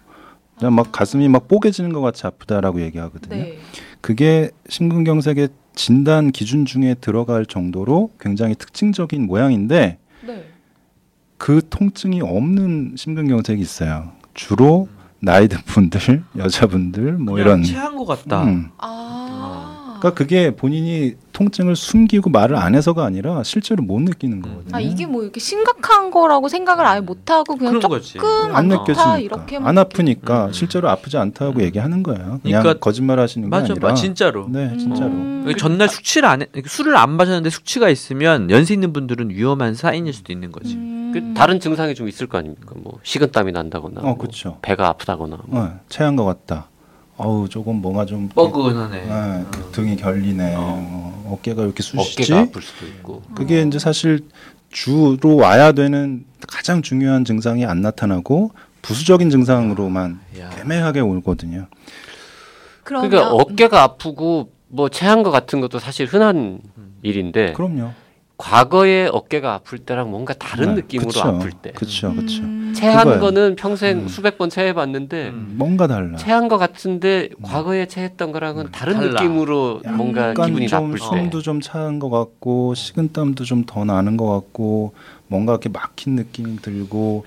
그냥 0.57 0.75
막 0.75 0.91
가슴이 0.91 1.27
막 1.27 1.47
뽀개지는 1.47 1.93
것 1.93 2.01
같이 2.01 2.25
아프다라고 2.25 2.81
얘기하거든요. 2.81 3.35
네. 3.35 3.57
그게 4.01 4.49
심근경색의 4.69 5.49
진단 5.73 6.31
기준 6.31 6.65
중에 6.65 6.95
들어갈 6.99 7.45
정도로 7.45 8.11
굉장히 8.19 8.55
특징적인 8.55 9.25
모양인데 9.25 9.79
네. 9.79 9.97
그 11.41 11.59
통증이 11.71 12.21
없는 12.21 12.93
심근경색이 12.95 13.59
있어요. 13.59 14.11
주로 14.35 14.87
나이 15.17 15.47
든 15.47 15.57
분들, 15.65 16.23
여자분들 16.37 17.13
뭐 17.13 17.33
그냥 17.33 17.47
이런. 17.47 17.63
체한 17.63 17.95
것 17.97 18.05
같다. 18.05 18.43
음. 18.43 18.69
아. 18.77 19.80
그러니까 20.01 20.17
그게 20.17 20.51
본인이 20.51 21.13
통증을 21.31 21.75
숨기고 21.75 22.31
말을 22.31 22.55
안 22.55 22.73
해서가 22.73 23.05
아니라 23.05 23.43
실제로 23.43 23.83
못 23.83 24.01
느끼는 24.01 24.41
거거든요. 24.41 24.75
아 24.75 24.79
이게 24.79 25.05
뭐 25.05 25.21
이렇게 25.21 25.39
심각한 25.39 26.09
거라고 26.09 26.49
생각을 26.49 26.85
아예 26.85 26.99
못 26.99 27.29
하고 27.29 27.55
그냥 27.55 27.79
거지. 27.79 28.13
조금 28.13 28.55
안 28.55 28.67
느껴지니까 28.67 29.39
안 29.61 29.77
아프니까 29.77 30.47
음. 30.47 30.53
실제로 30.53 30.89
아프지 30.89 31.17
않다고 31.17 31.59
음. 31.59 31.61
얘기하는 31.61 32.01
거예요. 32.01 32.39
그냥 32.41 32.63
그러니까 32.63 32.73
거짓말 32.79 33.19
하시는 33.19 33.47
게 33.47 33.49
맞아, 33.49 33.73
아니라. 33.73 33.89
맞아, 33.89 34.01
진짜로. 34.01 34.47
네, 34.49 34.75
진짜로. 34.77 35.11
음. 35.11 35.45
여기 35.47 35.57
전날 35.57 35.87
숙취를 35.87 36.27
안 36.27 36.41
해, 36.41 36.47
술을 36.65 36.97
안 36.97 37.11
마셨는데 37.11 37.49
숙취가 37.51 37.89
있으면 37.89 38.49
연세 38.49 38.73
있는 38.73 38.91
분들은 38.91 39.29
위험한 39.29 39.75
사인일 39.75 40.13
수도 40.13 40.33
있는 40.33 40.51
거지. 40.51 40.75
음. 40.75 41.11
그 41.13 41.33
다른 41.33 41.59
증상이 41.59 41.93
좀 41.93 42.07
있을 42.07 42.27
거 42.27 42.37
아닙니까? 42.39 42.73
뭐 42.77 42.99
식은땀이 43.03 43.51
난다거나, 43.51 44.01
어, 44.01 44.03
뭐 44.03 44.17
그렇죠. 44.17 44.57
배가 44.61 44.87
아프다거나. 44.87 45.39
뭐. 45.45 45.61
어, 45.61 45.79
체한 45.89 46.15
것 46.15 46.25
같다. 46.25 46.69
어우, 47.23 47.47
조금 47.49 47.75
뭔가 47.81 48.05
좀 48.05 48.27
뻐근하네. 48.29 49.05
네, 49.05 49.45
등이 49.71 49.95
결리네. 49.95 50.55
어. 50.55 51.21
어. 51.25 51.39
깨가 51.41 51.63
이렇게 51.63 51.81
쑤시지. 51.81 52.23
어깨가 52.23 52.41
아플 52.49 52.61
수도 52.61 52.85
있고. 52.87 53.21
그게 53.35 53.61
이제 53.61 53.79
사실 53.79 54.27
주로 54.69 55.35
와야 55.35 55.71
되는 55.71 56.25
가장 56.47 56.81
중요한 56.81 57.23
증상이 57.23 57.65
안 57.65 57.81
나타나고 57.81 58.51
부수적인 58.81 59.29
증상으로만 59.29 60.19
야. 60.39 60.49
애매하게 60.59 60.99
오거든요. 61.01 61.67
그러면 62.83 63.09
그러니까 63.09 63.31
어깨가 63.33 63.81
아프고 63.83 64.51
뭐 64.67 64.89
체한 64.89 65.23
것 65.23 65.31
같은 65.31 65.61
것도 65.61 65.79
사실 65.79 66.05
흔한 66.07 66.59
일인데 67.03 67.53
그럼요. 67.53 67.91
과거에 68.41 69.07
어깨가 69.11 69.53
아플 69.53 69.77
때랑 69.77 70.09
뭔가 70.09 70.33
다른 70.33 70.69
네, 70.69 70.81
느낌으로 70.81 71.09
그쵸. 71.09 71.21
아플 71.21 71.51
때. 71.51 71.71
그렇죠, 71.73 72.11
그렇죠. 72.13 72.41
음. 72.41 72.73
체한 72.75 73.03
그거예요. 73.03 73.19
거는 73.21 73.55
평생 73.55 73.99
음. 73.99 74.07
수백 74.07 74.39
번 74.39 74.49
체해봤는데 74.49 75.29
음. 75.29 75.53
뭔가 75.57 75.85
달라. 75.85 76.17
체한 76.17 76.47
것 76.47 76.57
같은데 76.57 77.29
과거에 77.43 77.85
체했던 77.87 78.31
거랑은 78.31 78.69
다른 78.71 78.95
달라. 78.95 79.21
느낌으로 79.21 79.81
뭔가 79.95 80.33
기분이 80.33 80.67
좀 80.67 80.85
나쁠 80.85 80.99
때. 80.99 81.05
숨도 81.05 81.41
좀 81.43 81.61
차는 81.61 81.99
것 81.99 82.09
같고 82.09 82.73
식은땀도 82.73 83.43
좀 83.45 83.61
더 83.67 83.85
나는 83.85 84.17
것 84.17 84.25
같고 84.27 84.93
뭔가 85.27 85.53
이렇게 85.53 85.69
막힌 85.69 86.15
느낌이 86.15 86.57
들고 86.63 87.25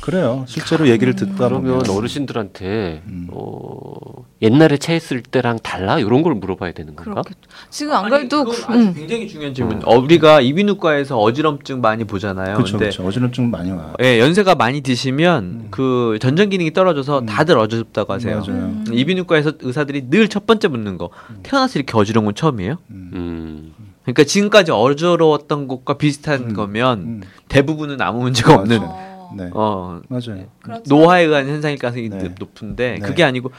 그래요. 0.00 0.44
실제로 0.48 0.88
얘기를 0.88 1.14
듣다 1.14 1.48
보면 1.50 1.88
어르신들한테 1.90 3.02
음. 3.06 3.28
어, 3.32 3.94
옛날에 4.42 4.76
체했을 4.76 5.22
때랑 5.22 5.58
달라 5.62 5.98
이런 5.98 6.22
걸 6.22 6.34
물어봐야 6.34 6.72
되는 6.72 6.94
건가? 6.96 7.22
그렇게 7.22 7.34
지금 7.70 7.94
안 7.94 8.10
그래도 8.10 8.44
그건 8.44 8.54
그- 8.66 8.72
아주 8.72 8.82
음. 8.88 8.94
굉장히 8.94 9.28
중요한 9.28 9.54
질문. 9.54 9.80
어, 9.84 9.96
우리가 9.96 10.40
이비인후과에서 10.40 11.18
어지럼증 11.18 11.80
많이 11.80 12.04
보잖아요. 12.04 12.54
그렇죠, 12.54 12.72
근데 12.72 12.86
그렇죠. 12.90 13.06
어지럼증 13.06 13.50
많이 13.50 13.70
와요. 13.70 13.94
예, 14.02 14.18
연세가 14.20 14.54
많이 14.56 14.80
드시면 14.80 15.44
음. 15.44 15.68
그 15.70 16.18
전정 16.20 16.48
기능이 16.50 16.72
떨어져서 16.72 17.20
음. 17.20 17.26
다들 17.26 17.56
어지럽다고 17.58 18.12
하세요. 18.12 18.40
맞아요. 18.40 18.52
음. 18.62 18.84
이비인후과에서 18.92 19.52
의사들이 19.60 20.10
늘 20.10 20.28
첫 20.28 20.46
번째 20.46 20.68
묻는 20.68 20.98
거 20.98 21.10
태어나서 21.44 21.78
이렇게 21.78 21.96
어지러운 21.96 22.24
건 22.24 22.34
처음이에요. 22.34 22.78
음. 22.90 23.10
음. 23.14 23.72
그러니까 24.02 24.24
지금까지 24.24 24.72
어지러웠던 24.72 25.68
것과 25.68 25.94
비슷한 25.96 26.50
음. 26.50 26.54
거면 26.54 26.98
음. 26.98 27.22
대부분은 27.48 28.00
아무 28.02 28.20
문제가 28.22 28.54
없는 28.56 28.80
맞아요. 28.80 29.14
어, 29.30 29.34
네, 29.36 29.50
어 29.52 30.00
맞아요. 30.08 30.44
그렇죠. 30.62 30.82
노화에 30.88 31.24
의한 31.24 31.46
현상일 31.48 31.78
가능성이 31.78 32.08
네. 32.10 32.34
높은데 32.38 32.98
네. 33.00 33.06
그게 33.06 33.22
아니고 33.24 33.50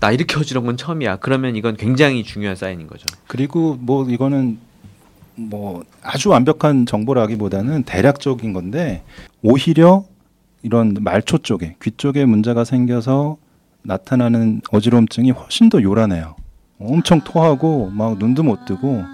나 0.00 0.10
이렇게 0.10 0.38
어지러운 0.38 0.66
건 0.66 0.76
처음이야. 0.76 1.16
그러면 1.16 1.56
이건 1.56 1.76
굉장히 1.76 2.24
중요한 2.24 2.56
사인인 2.56 2.86
거죠. 2.86 3.04
그리고 3.26 3.76
뭐 3.78 4.08
이거는 4.08 4.58
뭐 5.36 5.84
아주 6.02 6.30
완벽한 6.30 6.86
정보라기보다는 6.86 7.84
대략적인 7.84 8.52
건데 8.52 9.02
오히려 9.42 10.04
이런 10.62 10.96
말초 11.00 11.38
쪽에 11.38 11.76
귀 11.82 11.90
쪽에 11.92 12.24
문제가 12.24 12.64
생겨서 12.64 13.36
나타나는 13.82 14.62
어지러움증이 14.72 15.30
훨씬 15.30 15.68
더 15.68 15.82
요란해요. 15.82 16.34
엄청 16.78 17.20
토하고 17.20 17.90
막 17.90 18.18
눈도 18.18 18.42
못 18.42 18.64
뜨고 18.64 19.04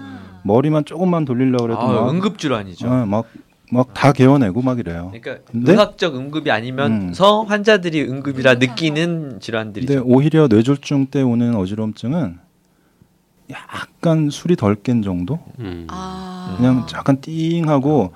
머리만 0.43 0.85
조금만 0.85 1.25
돌리려고 1.25 1.63
그래도 1.63 1.81
아, 1.81 1.87
막 2.01 2.09
응급 2.09 2.37
질환이죠. 2.37 2.87
막 3.05 3.25
막다 3.71 4.13
개어내고 4.13 4.61
막 4.61 4.79
이래요. 4.79 5.11
그러니까 5.13 5.43
근데- 5.51 5.71
의학적 5.73 6.15
응급이 6.15 6.51
아니면서 6.51 7.43
환자들이 7.43 8.03
응급이라 8.03 8.55
느끼는 8.55 9.39
질환들이죠. 9.41 9.93
근데 9.93 10.01
오히려 10.05 10.47
뇌졸중 10.47 11.07
때 11.07 11.21
오는 11.21 11.55
어지러움증은 11.55 12.39
약간 13.49 14.29
술이 14.29 14.55
덜 14.57 14.75
깬 14.75 15.01
정도? 15.01 15.39
음. 15.59 15.87
아. 15.89 16.53
그냥 16.57 16.85
약간 16.93 17.19
띵하고 17.21 18.11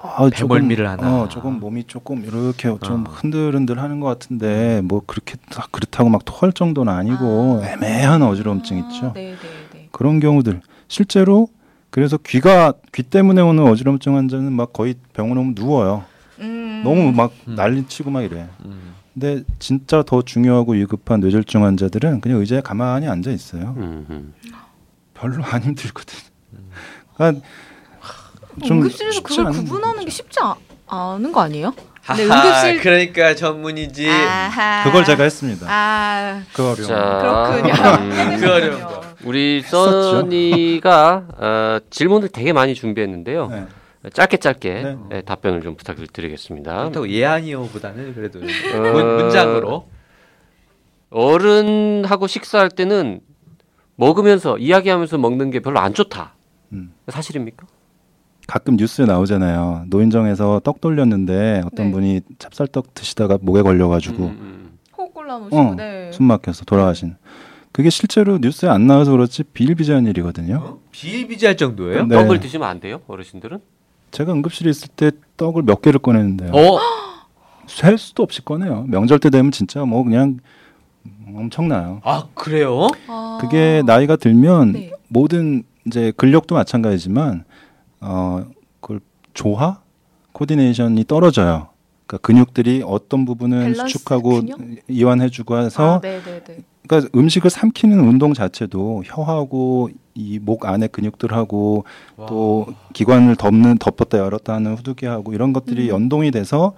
아, 0.00 0.28
배멀미를 0.32 0.88
하나. 0.88 1.22
어, 1.22 1.28
조금 1.28 1.60
몸이 1.60 1.84
조금 1.86 2.24
이렇게 2.24 2.74
좀 2.82 3.04
어. 3.06 3.10
흔들흔들 3.10 3.78
하는 3.78 4.00
것 4.00 4.06
같은데 4.06 4.80
뭐 4.84 5.02
그렇게 5.06 5.36
딱 5.50 5.70
그렇다고 5.72 6.08
막 6.08 6.22
토할 6.24 6.52
정도는 6.52 6.92
아니고 6.92 7.60
아. 7.62 7.68
애매한 7.68 8.22
어지러움증 8.22 8.78
있죠. 8.78 9.12
네, 9.14 9.32
네, 9.32 9.36
네. 9.74 9.88
그런 9.92 10.18
경우들 10.20 10.60
실제로 10.88 11.48
그래서 11.90 12.16
귀가 12.18 12.72
귀 12.94 13.02
때문에 13.02 13.40
오는 13.42 13.64
어지러움증 13.64 14.16
환자는 14.16 14.52
막 14.52 14.72
거의 14.72 14.94
병원 15.12 15.38
오면 15.38 15.54
누워요. 15.56 16.04
음. 16.38 16.82
너무 16.84 17.12
막 17.12 17.32
음. 17.48 17.54
난리치고 17.56 18.10
막 18.10 18.22
이래. 18.22 18.46
음. 18.64 18.94
근데 19.12 19.42
진짜 19.58 20.02
더 20.04 20.22
중요하고 20.22 20.72
위급한 20.72 21.20
뇌졸중 21.20 21.64
환자들은 21.64 22.20
그냥 22.20 22.38
의자에 22.38 22.60
가만히 22.60 23.08
앉아 23.08 23.30
있어요. 23.32 23.74
음, 23.76 24.06
음. 24.08 24.34
별로 25.14 25.42
안 25.44 25.62
힘들거든. 25.62 26.16
그러니까 27.16 27.44
응급실에서 28.70 29.12
쉽지 29.12 29.36
그걸 29.36 29.52
구분하는. 29.52 30.04
게 30.04 30.10
쉽지 30.10 30.38
아, 30.40 30.54
않은 30.86 31.32
거 31.32 31.40
아니에요? 31.42 31.74
하하, 32.02 32.22
응급실 32.22 32.80
그러니까 32.80 33.34
전문이지. 33.34 34.08
아하. 34.08 34.84
그걸 34.84 35.04
제가 35.04 35.24
했습니다. 35.24 35.66
아 35.68 36.42
그 36.52 36.70
어려움. 36.70 36.88
자, 36.88 37.58
그렇군요. 37.60 37.74
음. 38.04 38.40
그 38.40 38.50
어려운 38.52 38.80
거. 38.82 38.99
우리. 39.24 39.62
써니가 39.62 41.26
어, 41.36 41.78
질문을 41.90 42.28
되게 42.28 42.52
많이 42.52 42.74
준비했는데요. 42.74 43.48
네. 43.48 43.66
짧게 44.12 44.38
짧게 44.38 44.82
네. 44.82 44.98
예, 45.12 45.20
답변을 45.22 45.60
좀 45.60 45.76
부탁드리겠습니다. 45.76 46.74
그렇다고 46.74 47.08
예아니오보다는 47.08 48.14
그래도 48.14 48.38
어, 48.40 48.80
문, 48.92 49.16
문장으로 49.16 49.88
어른하고 51.10 52.26
식사할 52.26 52.70
때는 52.70 53.20
먹으면서 53.96 54.56
이야기하면서 54.56 55.18
먹는 55.18 55.50
게 55.50 55.60
별로 55.60 55.80
안 55.80 55.92
좋다. 55.92 56.34
음. 56.72 56.94
사실입니까? 57.08 57.66
가끔 58.46 58.76
뉴스에 58.76 59.04
나오잖아요. 59.04 59.84
노인정에서 59.88 60.60
떡 60.64 60.80
돌렸는데 60.80 61.62
어떤 61.66 61.86
네. 61.86 61.92
분이 61.92 62.20
찹쌀떡 62.38 62.94
드시다가 62.94 63.38
목에 63.40 63.62
걸려가지고 63.62 64.24
음, 64.24 64.28
음. 64.40 64.78
호흡 64.96 65.12
곤란 65.12 65.42
오시고 65.42 65.56
어, 65.56 65.74
네. 65.74 66.10
숨 66.12 66.26
막혀서 66.26 66.64
돌아가신. 66.64 67.16
그게 67.72 67.90
실제로 67.90 68.38
뉴스에 68.38 68.68
안 68.68 68.86
나와서 68.86 69.12
그렇지 69.12 69.44
비일비재한 69.44 70.06
일이거든요. 70.06 70.56
어? 70.56 70.80
비일비재할 70.90 71.56
정도예요? 71.56 72.06
네. 72.06 72.16
떡을 72.16 72.40
드시면 72.40 72.68
안 72.68 72.80
돼요, 72.80 73.00
어르신들은? 73.06 73.58
제가 74.10 74.32
응급실에 74.32 74.70
있을 74.70 74.88
때 74.88 75.12
떡을 75.36 75.62
몇 75.62 75.80
개를 75.82 76.00
꺼냈는데요. 76.00 76.50
어? 76.52 76.78
셀 77.66 77.96
수도 77.96 78.24
없이 78.24 78.44
꺼내요. 78.44 78.84
명절 78.88 79.20
때 79.20 79.30
되면 79.30 79.52
진짜 79.52 79.84
뭐 79.84 80.02
그냥 80.02 80.38
엄청나요. 81.34 82.00
아 82.04 82.26
그래요? 82.34 82.88
아. 83.06 83.38
그게 83.40 83.82
나이가 83.86 84.16
들면 84.16 84.72
네. 84.72 84.92
모든 85.08 85.62
이제 85.86 86.12
근력도 86.16 86.56
마찬가지지만 86.56 87.44
어 88.00 88.44
그걸 88.80 89.00
조화 89.32 89.80
코디네이션이 90.32 91.04
떨어져요. 91.04 91.68
그러니까 92.10 92.18
근육들이 92.18 92.82
어떤 92.84 93.24
부분은 93.24 93.74
수축하고 93.74 94.40
균형? 94.40 94.76
이완해주고 94.88 95.58
해서 95.58 95.96
아, 95.96 96.00
네, 96.00 96.20
네, 96.24 96.42
네. 96.44 96.58
그러니까 96.86 97.08
음식을 97.16 97.50
삼키는 97.50 98.00
운동 98.00 98.34
자체도 98.34 99.04
혀하고 99.06 99.90
이 100.16 100.40
목 100.42 100.66
안에 100.66 100.88
근육들하고 100.88 101.84
또 102.28 102.66
기관을 102.92 103.36
덮는 103.36 103.78
덮었다 103.78 104.18
열었다 104.18 104.54
하는 104.54 104.74
후두개하고 104.74 105.32
이런 105.32 105.52
것들이 105.52 105.84
음. 105.84 105.94
연동이 105.94 106.30
돼서 106.32 106.74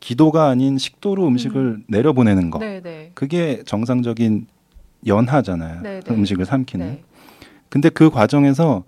기도가 0.00 0.46
아닌 0.46 0.78
식도로 0.78 1.26
음식을 1.26 1.82
내려보내는 1.88 2.50
거. 2.50 2.58
네, 2.60 2.80
네. 2.80 3.10
그게 3.14 3.62
정상적인 3.66 4.46
연하잖아요. 5.06 5.80
네, 5.82 6.00
네. 6.00 6.14
음식을 6.14 6.46
삼키는. 6.46 6.86
네. 6.86 7.02
근데 7.68 7.88
그 7.88 8.08
과정에서 8.08 8.84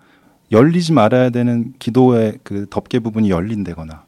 열리지 0.53 0.93
말아야 0.93 1.31
되는 1.31 1.75
기도의 1.79 2.39
그 2.45 2.67
덮개 2.71 3.01
부분이 3.01 3.31
열린다거나 3.31 4.05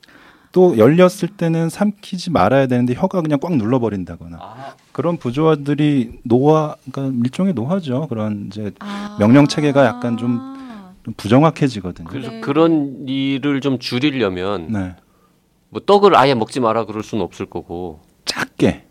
또 0.53 0.77
열렸을 0.77 1.29
때는 1.37 1.71
삼키지 1.71 2.31
말아야 2.31 2.67
되는데 2.67 2.95
혀가 2.95 3.23
그냥 3.23 3.41
꽉 3.41 3.57
눌러버린다거나 3.57 4.39
아, 4.41 4.75
그런 4.93 5.17
부조화들이 5.17 6.21
노화, 6.25 6.77
그러니까 6.91 7.19
일종의 7.25 7.55
노화죠. 7.55 8.07
그런 8.09 8.49
이제 8.49 8.71
아. 8.79 9.17
명령 9.19 9.47
체계가 9.47 9.85
약간 9.87 10.19
좀좀 10.19 11.15
부정확해지거든요. 11.17 12.07
그래서 12.09 12.31
네. 12.31 12.41
그런 12.41 13.09
일을 13.09 13.63
좀 13.63 13.79
줄이려면 13.79 14.71
네, 14.71 14.95
뭐 15.71 15.81
떡을 15.85 16.15
아예 16.17 16.35
먹지 16.35 16.61
마라 16.61 16.85
그럴 16.85 17.03
수는 17.03 17.25
없을 17.25 17.47
거고 17.47 18.01
작게. 18.27 18.85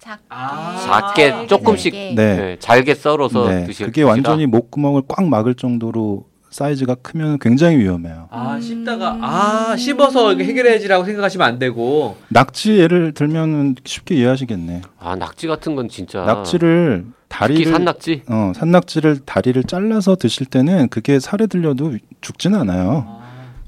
작게 0.00 0.24
아. 0.28 0.76
작게 0.80 1.46
조금씩. 1.46 1.94
네. 1.94 2.14
네, 2.14 2.56
잘게 2.58 2.96
썰어서 2.96 3.48
네, 3.48 3.64
드시 3.66 3.84
그게 3.84 4.02
완전히 4.02 4.46
목구멍을 4.46 5.02
꽉 5.06 5.24
막을 5.26 5.54
정도로 5.54 6.26
사이즈가 6.58 6.94
크면 6.94 7.40
굉장히 7.40 7.78
위험해요. 7.78 8.28
아 8.30 8.54
음. 8.54 8.60
씹다가 8.60 9.18
아 9.20 9.76
씹어서 9.76 10.36
해결해야지라고 10.36 11.04
생각하시면 11.04 11.44
안 11.44 11.58
되고 11.58 12.16
낙지 12.28 12.78
예를 12.78 13.12
들면은 13.12 13.74
쉽게 13.84 14.14
이해하시겠네. 14.14 14.82
아 15.00 15.16
낙지 15.16 15.48
같은 15.48 15.74
건 15.74 15.88
진짜 15.88 16.24
낙지를 16.24 17.06
다리를 17.26 17.72
산낙지 17.72 18.22
어, 18.28 18.52
산낙지를 18.54 19.22
다리를 19.26 19.64
잘라서 19.64 20.14
드실 20.14 20.46
때는 20.46 20.90
그게 20.90 21.18
살에 21.18 21.48
들려도 21.48 21.98
죽지는 22.20 22.60
않아요. 22.60 23.20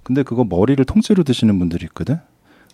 근데 0.04 0.22
그거 0.22 0.44
머리를 0.44 0.84
통째로 0.84 1.24
드시는 1.24 1.58
분들이 1.58 1.86
있거든. 1.86 2.20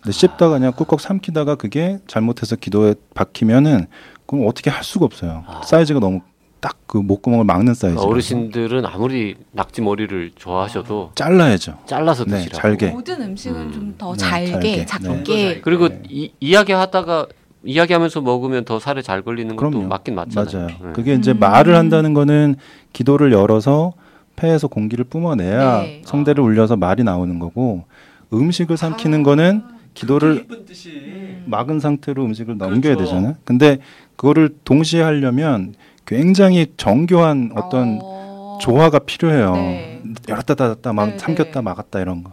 근데 0.03 0.13
씹다가 0.13 0.59
그냥 0.59 0.75
꿀꺽 0.75 1.01
삼키다가 1.01 1.55
그게 1.55 2.01
잘못해서 2.07 2.57
기도에 2.57 2.97
박히면은 3.15 3.87
그럼 4.27 4.47
어떻게 4.47 4.69
할 4.69 4.85
수가 4.85 5.07
없어요. 5.07 5.45
아. 5.47 5.63
사이즈가 5.65 6.01
너무 6.01 6.21
딱 6.63 6.77
그 6.93 6.99
목구멍을 6.99 7.47
막는 7.47 7.73
사이즈. 7.73 7.99
어르신들은 7.99 8.85
아무리 8.85 9.35
낙지 9.53 9.81
머리를 9.81 10.33
좋아하셔도 10.37 11.13
잘라야죠. 11.15 11.79
잘라서 11.87 12.27
네, 12.27 12.33
드시라고. 12.33 12.59
잘게. 12.61 12.89
모든 12.91 13.23
음식은 13.23 13.59
음. 13.59 13.73
좀더 13.73 14.13
네, 14.13 14.19
잘게, 14.19 14.85
잘게. 14.85 14.85
작게. 14.85 15.61
그리고 15.63 15.89
네. 15.89 16.03
이, 16.11 16.33
이야기하다가 16.41 17.29
이야기하면서 17.65 18.21
먹으면 18.21 18.67
더 18.67 18.79
살에 18.79 19.01
잘 19.01 19.23
걸리는 19.23 19.57
것도 19.57 19.71
그럼요. 19.71 19.89
맞긴 19.89 20.15
맞잖아요. 20.17 20.51
맞아요. 20.55 20.67
네. 20.67 20.93
그게 20.93 21.15
이제 21.15 21.33
음. 21.33 21.39
말을 21.39 21.75
한다는 21.77 22.13
거는 22.13 22.57
기도를 22.93 23.33
열어서 23.33 23.95
폐에서 24.37 24.69
공기를 24.69 25.07
뿜어내야 25.07 25.79
네. 25.81 26.03
성대를 26.05 26.45
울려서 26.45 26.77
말이 26.77 27.05
나오는 27.05 27.39
거고 27.39 27.87
음식을 28.35 28.75
아. 28.75 28.77
삼키는 28.77 29.23
거는 29.23 29.63
기도를 29.95 30.45
음. 30.51 31.45
막은 31.47 31.81
상태로 31.81 32.23
음식을 32.23 32.59
넘겨야 32.59 32.97
그렇죠. 32.97 33.15
되잖아요. 33.15 33.37
근데 33.45 33.79
그거를 34.17 34.51
동시에 34.65 35.01
하려면 35.01 35.73
굉장히 36.07 36.73
정교한 36.77 37.53
어떤 37.57 37.99
어. 38.03 38.59
조화가 38.61 39.01
필요해요. 39.01 39.55
네. 39.55 40.03
열었다 40.29 40.55
닫았다 40.55 40.93
막 40.93 41.07
네, 41.11 41.19
삼켰다 41.19 41.61
네. 41.61 41.61
막았다 41.61 42.01
이런 42.01 42.25
거. 42.25 42.33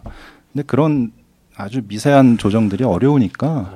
근데 0.52 0.64
그런 0.66 1.12
아주 1.56 1.82
미세한 1.86 2.38
조정들이 2.38 2.84
어려우니까 2.84 3.70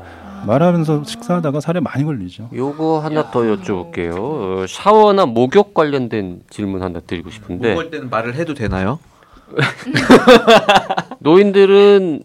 말하면서 0.46 1.04
식사하다가 1.04 1.60
살에 1.60 1.80
많이 1.80 2.04
걸리죠. 2.04 2.50
요거 2.54 3.00
하나 3.00 3.30
더 3.30 3.40
여쭤볼게요. 3.40 4.14
어, 4.16 4.66
샤워나 4.68 5.26
목욕 5.26 5.74
관련된 5.74 6.42
질문 6.50 6.82
하나 6.82 7.00
드리고 7.00 7.30
싶은데 7.30 7.70
먹을 7.70 7.90
때는 7.90 8.10
말을 8.10 8.34
해도 8.34 8.54
되나요? 8.54 8.98
노인들은 11.20 12.22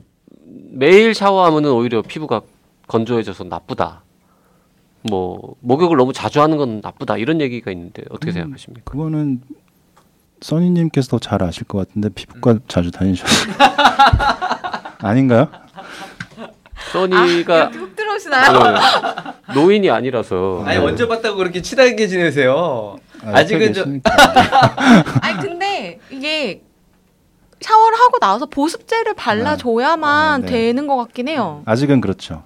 매일 0.72 1.14
샤워하면은 1.14 1.72
오히려 1.72 2.02
피부가 2.02 2.42
건조해져서 2.88 3.46
나쁘다. 3.46 4.04
뭐 5.04 5.56
목욕을 5.62 5.98
너무 5.98 6.12
자주 6.14 6.42
하는 6.42 6.58
건 6.58 6.82
나쁘다 6.84 7.18
이런 7.18 7.40
얘기가 7.42 7.72
있는데 7.72 8.04
어떻게 8.10 8.32
음. 8.32 8.34
생각하십니까? 8.34 8.92
그거는 8.92 9.42
써니님께서 10.42 11.10
더 11.10 11.20
잘 11.20 11.44
아실 11.44 11.64
것 11.66 11.78
같은데 11.88 12.10
피부과 12.10 12.52
음. 12.54 12.60
자주 12.68 12.92
다니셔서 12.92 13.34
아닌가요? 15.00 15.48
써니가 16.92 17.58
이렇게 17.58 17.78
훅 17.78 17.96
들어오시나요? 17.96 18.58
어, 18.58 19.54
노인이 19.54 19.90
아니라서 19.90 20.64
아니 20.66 20.78
언제 20.80 21.08
봤다고 21.08 21.38
그렇게 21.38 21.62
친하게 21.62 22.08
지내세요? 22.08 22.98
아, 23.24 23.44
저- 23.46 23.58
계시니까. 23.58 24.10
아니 25.22 25.38
근데 25.40 26.00
이게 26.10 26.62
샤워를 27.62 27.98
하고 28.00 28.18
나와서 28.20 28.46
보습제를 28.46 29.14
발라줘야만 29.16 30.44
아, 30.44 30.46
네. 30.46 30.46
되는 30.48 30.88
것 30.88 30.96
같긴 30.96 31.28
해요. 31.28 31.62
아직은 31.66 32.00
그렇죠. 32.02 32.44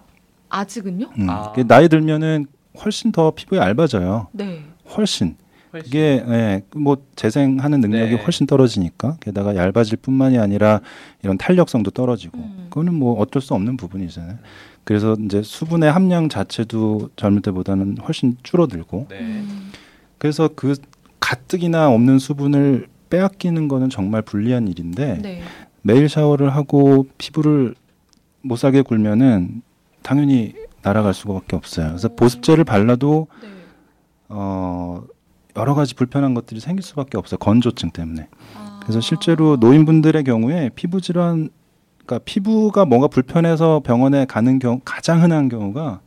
아직은요? 0.54 1.10
음. 1.18 1.30
아. 1.30 1.52
그게 1.52 1.64
나이 1.64 1.90
들면은 1.90 2.46
훨씬 2.84 3.12
더 3.12 3.32
피부에 3.32 3.60
얇아져요. 3.60 4.28
네. 4.32 4.64
훨씬. 4.96 5.36
그게 5.72 6.24
예, 6.28 6.62
뭐 6.76 6.98
재생하는 7.16 7.82
능력이 7.82 8.16
네. 8.18 8.22
훨씬 8.22 8.46
떨어지니까 8.46 9.18
게다가 9.20 9.56
얇아질 9.56 9.98
뿐만이 9.98 10.38
아니라 10.38 10.82
이런 11.24 11.40
탄력성도 11.40 11.90
떨어지고 11.90 12.38
음. 12.38 12.68
그거는 12.70 12.94
뭐 12.94 13.20
어쩔 13.20 13.42
수 13.42 13.56
없는 13.56 13.78
부분이잖아요. 13.78 14.38
그래서 14.84 15.16
이제 15.26 15.42
수분의 15.42 15.92
함량 15.92 16.30
자체도 16.30 17.10
젊을 17.16 17.42
때보다는 17.42 17.98
훨씬 18.04 18.38
줄어들고 18.44 19.08
네. 19.10 19.20
음. 19.20 19.72
그래서 20.20 20.48
그 20.56 20.76
가뜩이나 21.20 21.90
없는 21.90 22.20
수분을 22.20 22.88
빼앗기는 23.10 23.68
거는 23.68 23.90
정말 23.90 24.22
불리한 24.22 24.68
일인데 24.68 25.20
네. 25.24 25.42
매일 25.82 26.08
샤워를 26.08 26.52
하고 26.56 27.08
피부를 27.18 27.74
못 28.42 28.58
살게 28.58 28.84
굴면은 28.84 29.64
당연히 30.04 30.54
날아갈 30.82 31.14
수밖에 31.14 31.56
없어요. 31.56 31.88
그래서 31.88 32.10
보습제를 32.10 32.64
발라도 32.66 33.28
네. 33.42 33.48
어 34.30 35.02
여러 35.56 35.74
가지 35.74 35.96
불편한 35.96 36.34
것들이 36.34 36.60
생길 36.60 36.84
수밖에 36.84 37.18
없어요. 37.18 37.38
건조증 37.38 37.92
때문에. 37.92 38.28
아. 38.56 38.80
그래서 38.82 39.00
실제로 39.00 39.56
노인분들의 39.56 40.24
경우에 40.24 40.70
피부 40.76 41.00
질환 41.00 41.50
그러니까 42.06 42.20
피부가 42.26 42.86
뭔가 42.86 43.08
불편해서 43.08 43.82
병원에 43.84 44.26
가는 44.26 44.60
경우 44.60 44.82
가장 44.84 45.22
흔한 45.22 45.50
경우가 45.50 46.02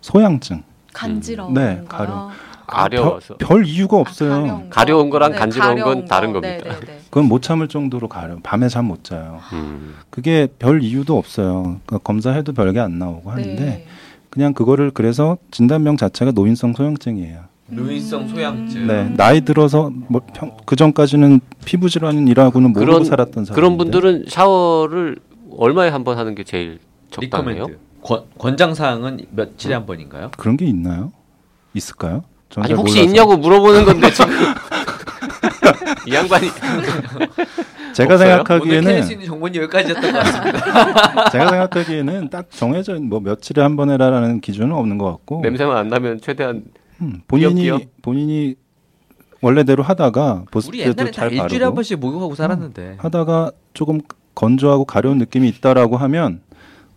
소양증. 0.00 0.62
간지러운 0.92 1.52
네? 1.52 1.82
가려. 1.88 2.30
가려워서 2.66 3.36
별, 3.38 3.48
별 3.62 3.66
이유가 3.66 3.96
아, 3.96 4.00
없어요. 4.00 4.30
가려운 4.30 4.48
거. 4.60 4.66
가려운 4.70 5.10
거 5.10 5.18
랑 5.18 5.32
네, 5.32 5.38
간지러운 5.38 5.74
건 5.76 5.84
가려운 5.84 6.04
다른 6.06 6.32
거. 6.32 6.40
겁니다. 6.40 6.64
네, 6.64 6.80
네, 6.80 6.86
네. 6.86 6.98
그건 7.10 7.26
못 7.28 7.42
참을 7.42 7.68
정도로 7.68 8.08
가려. 8.08 8.36
밤에 8.42 8.68
잠 8.68 8.86
못 8.86 9.04
자요. 9.04 9.40
음. 9.52 9.94
그게 10.10 10.48
별 10.58 10.82
이유도 10.82 11.16
없어요. 11.18 11.62
그러니까 11.86 11.98
검사해도 11.98 12.52
별게 12.52 12.80
안 12.80 12.98
나오고 12.98 13.30
하는데 13.30 13.64
네. 13.64 13.86
그냥 14.30 14.52
그거를 14.52 14.90
그래서 14.90 15.38
진단명 15.50 15.96
자체가 15.96 16.32
노인성 16.32 16.74
소양증이에요. 16.74 17.40
노인성 17.68 18.28
소양증. 18.28 18.86
네, 18.86 19.08
나이 19.16 19.40
들어서 19.40 19.90
뭐 20.08 20.20
그 20.66 20.76
전까지는 20.76 21.40
피부 21.64 21.88
질환이라고는 21.88 22.72
모르고 22.72 22.86
그런- 22.86 23.04
살았던 23.04 23.44
사람. 23.46 23.54
그런 23.56 23.76
분들은 23.78 24.26
샤워를 24.28 25.16
얼마에 25.56 25.88
한 25.88 26.04
번 26.04 26.18
하는 26.18 26.34
게 26.34 26.44
제일 26.44 26.78
적당해요? 27.10 27.66
권, 28.02 28.22
권장 28.38 28.74
사항은 28.74 29.20
며칠에 29.30 29.74
한 29.74 29.86
번인가요? 29.86 30.30
그런 30.36 30.56
게 30.56 30.64
있나요? 30.66 31.12
있을까요? 31.74 32.22
전 32.50 32.64
아니 32.64 32.68
잘 32.70 32.78
혹시 32.78 32.96
몰라서. 32.98 33.08
있냐고 33.10 33.36
물어보는 33.36 33.84
건데 33.84 34.10
지금 34.12 34.30
이 36.06 36.12
양반이 36.14 36.48
제가 37.92 38.14
없어요? 38.14 38.28
생각하기에는 38.28 39.02
수 39.02 39.12
있는 39.12 39.26
정보는 39.26 39.54
여기까지였던 39.62 40.12
것 40.12 40.18
같습니다. 40.18 41.30
제가 41.30 41.48
생각하기에는 41.48 42.28
딱 42.30 42.50
정해져 42.50 42.94
있는 42.96 43.08
뭐 43.08 43.20
며칠에 43.20 43.62
한 43.62 43.76
번 43.76 43.90
해라라는 43.90 44.40
기준은 44.40 44.72
없는 44.72 44.98
것 44.98 45.06
같고 45.10 45.40
냄새만 45.42 45.76
안 45.76 45.88
나면 45.88 46.20
최대한 46.20 46.64
음, 47.00 47.20
본인이 47.28 47.54
띄엄띄엄? 47.62 47.80
본인이 48.02 48.54
원래대로 49.40 49.82
하다가 49.82 50.34
우리 50.42 50.44
보습제도 50.50 50.80
옛날에 50.90 51.10
다잘 51.10 51.32
일주일에 51.32 51.40
한 51.42 51.48
바르고 51.58 51.74
번씩 51.74 51.98
목욕하고 52.00 52.34
살았는데. 52.34 52.94
하다가 52.98 53.50
조금 53.74 54.00
건조하고 54.34 54.84
가려운 54.84 55.18
느낌이 55.18 55.48
있다라고 55.48 55.96
하면 55.96 56.40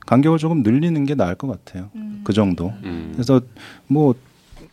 간격을 0.06 0.38
조금 0.38 0.64
늘리는 0.64 1.06
게 1.06 1.16
나을 1.16 1.36
것 1.36 1.48
같아요. 1.48 1.90
음. 1.96 2.22
그 2.24 2.34
정도. 2.34 2.74
음. 2.84 3.12
그래서 3.14 3.42
뭐 3.88 4.16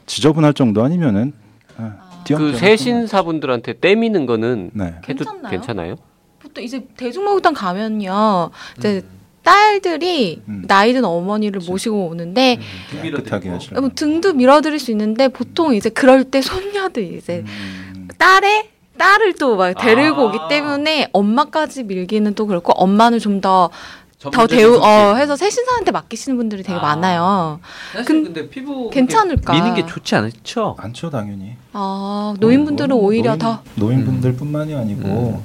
지저분할 0.06 0.54
정도 0.54 0.82
아니면은 0.82 1.32
아, 1.76 1.82
아. 1.98 2.22
띄엄띄엄 2.24 2.52
그 2.52 2.58
세신사분들한테 2.58 3.80
떼미는 3.80 4.26
거는 4.26 4.70
네. 4.74 4.94
해도 5.08 5.24
괜찮나요? 5.24 5.50
괜찮아요? 5.50 5.96
보통 6.40 6.64
이제 6.64 6.86
대중목욕탕 6.96 7.54
가면요. 7.54 8.50
이제 8.78 9.02
음. 9.04 9.16
딸들이 9.42 10.42
음. 10.48 10.64
나이 10.66 10.92
든 10.92 11.04
어머니를 11.04 11.60
모시고 11.66 12.08
오는데 12.08 12.58
깨끗하게 12.90 13.48
하시라고. 13.50 13.80
뭐 13.80 13.90
등도 13.94 14.32
밀어드릴 14.32 14.78
수 14.80 14.90
있는데 14.90 15.28
보통 15.28 15.74
이제 15.74 15.88
그럴 15.88 16.24
때 16.24 16.42
손녀들 16.42 17.14
이제 17.14 17.44
음, 17.46 18.08
딸의 18.18 18.70
딸을 18.98 19.34
또 19.34 19.56
막 19.56 19.74
데리고 19.74 20.22
아. 20.22 20.24
오기 20.24 20.38
때문에 20.48 21.08
엄마까지 21.12 21.84
밀기는 21.84 22.34
또 22.34 22.46
그렇고 22.46 22.72
엄마는 22.72 23.18
좀 23.20 23.40
더 23.40 23.70
더 24.18 24.46
대우. 24.46 24.78
어 24.82 25.14
해서 25.14 25.36
세신사한테 25.36 25.90
맡기시는 25.92 26.36
분들이 26.38 26.62
되게 26.62 26.78
아. 26.78 26.82
많아요. 26.82 27.60
사실 27.92 28.04
근- 28.06 28.24
근데 28.24 28.48
피부 28.48 28.88
괜찮을까? 28.90 29.52
미는 29.52 29.74
게 29.74 29.84
좋지 29.86 30.14
않죠? 30.16 30.74
많죠 30.78 31.10
당연히. 31.10 31.56
아 31.72 32.34
노인분들은 32.40 32.90
음, 32.96 33.00
오히려 33.00 33.30
노인, 33.32 33.38
더 33.38 33.60
노인분들뿐만이 33.76 34.74
아니고 34.74 35.42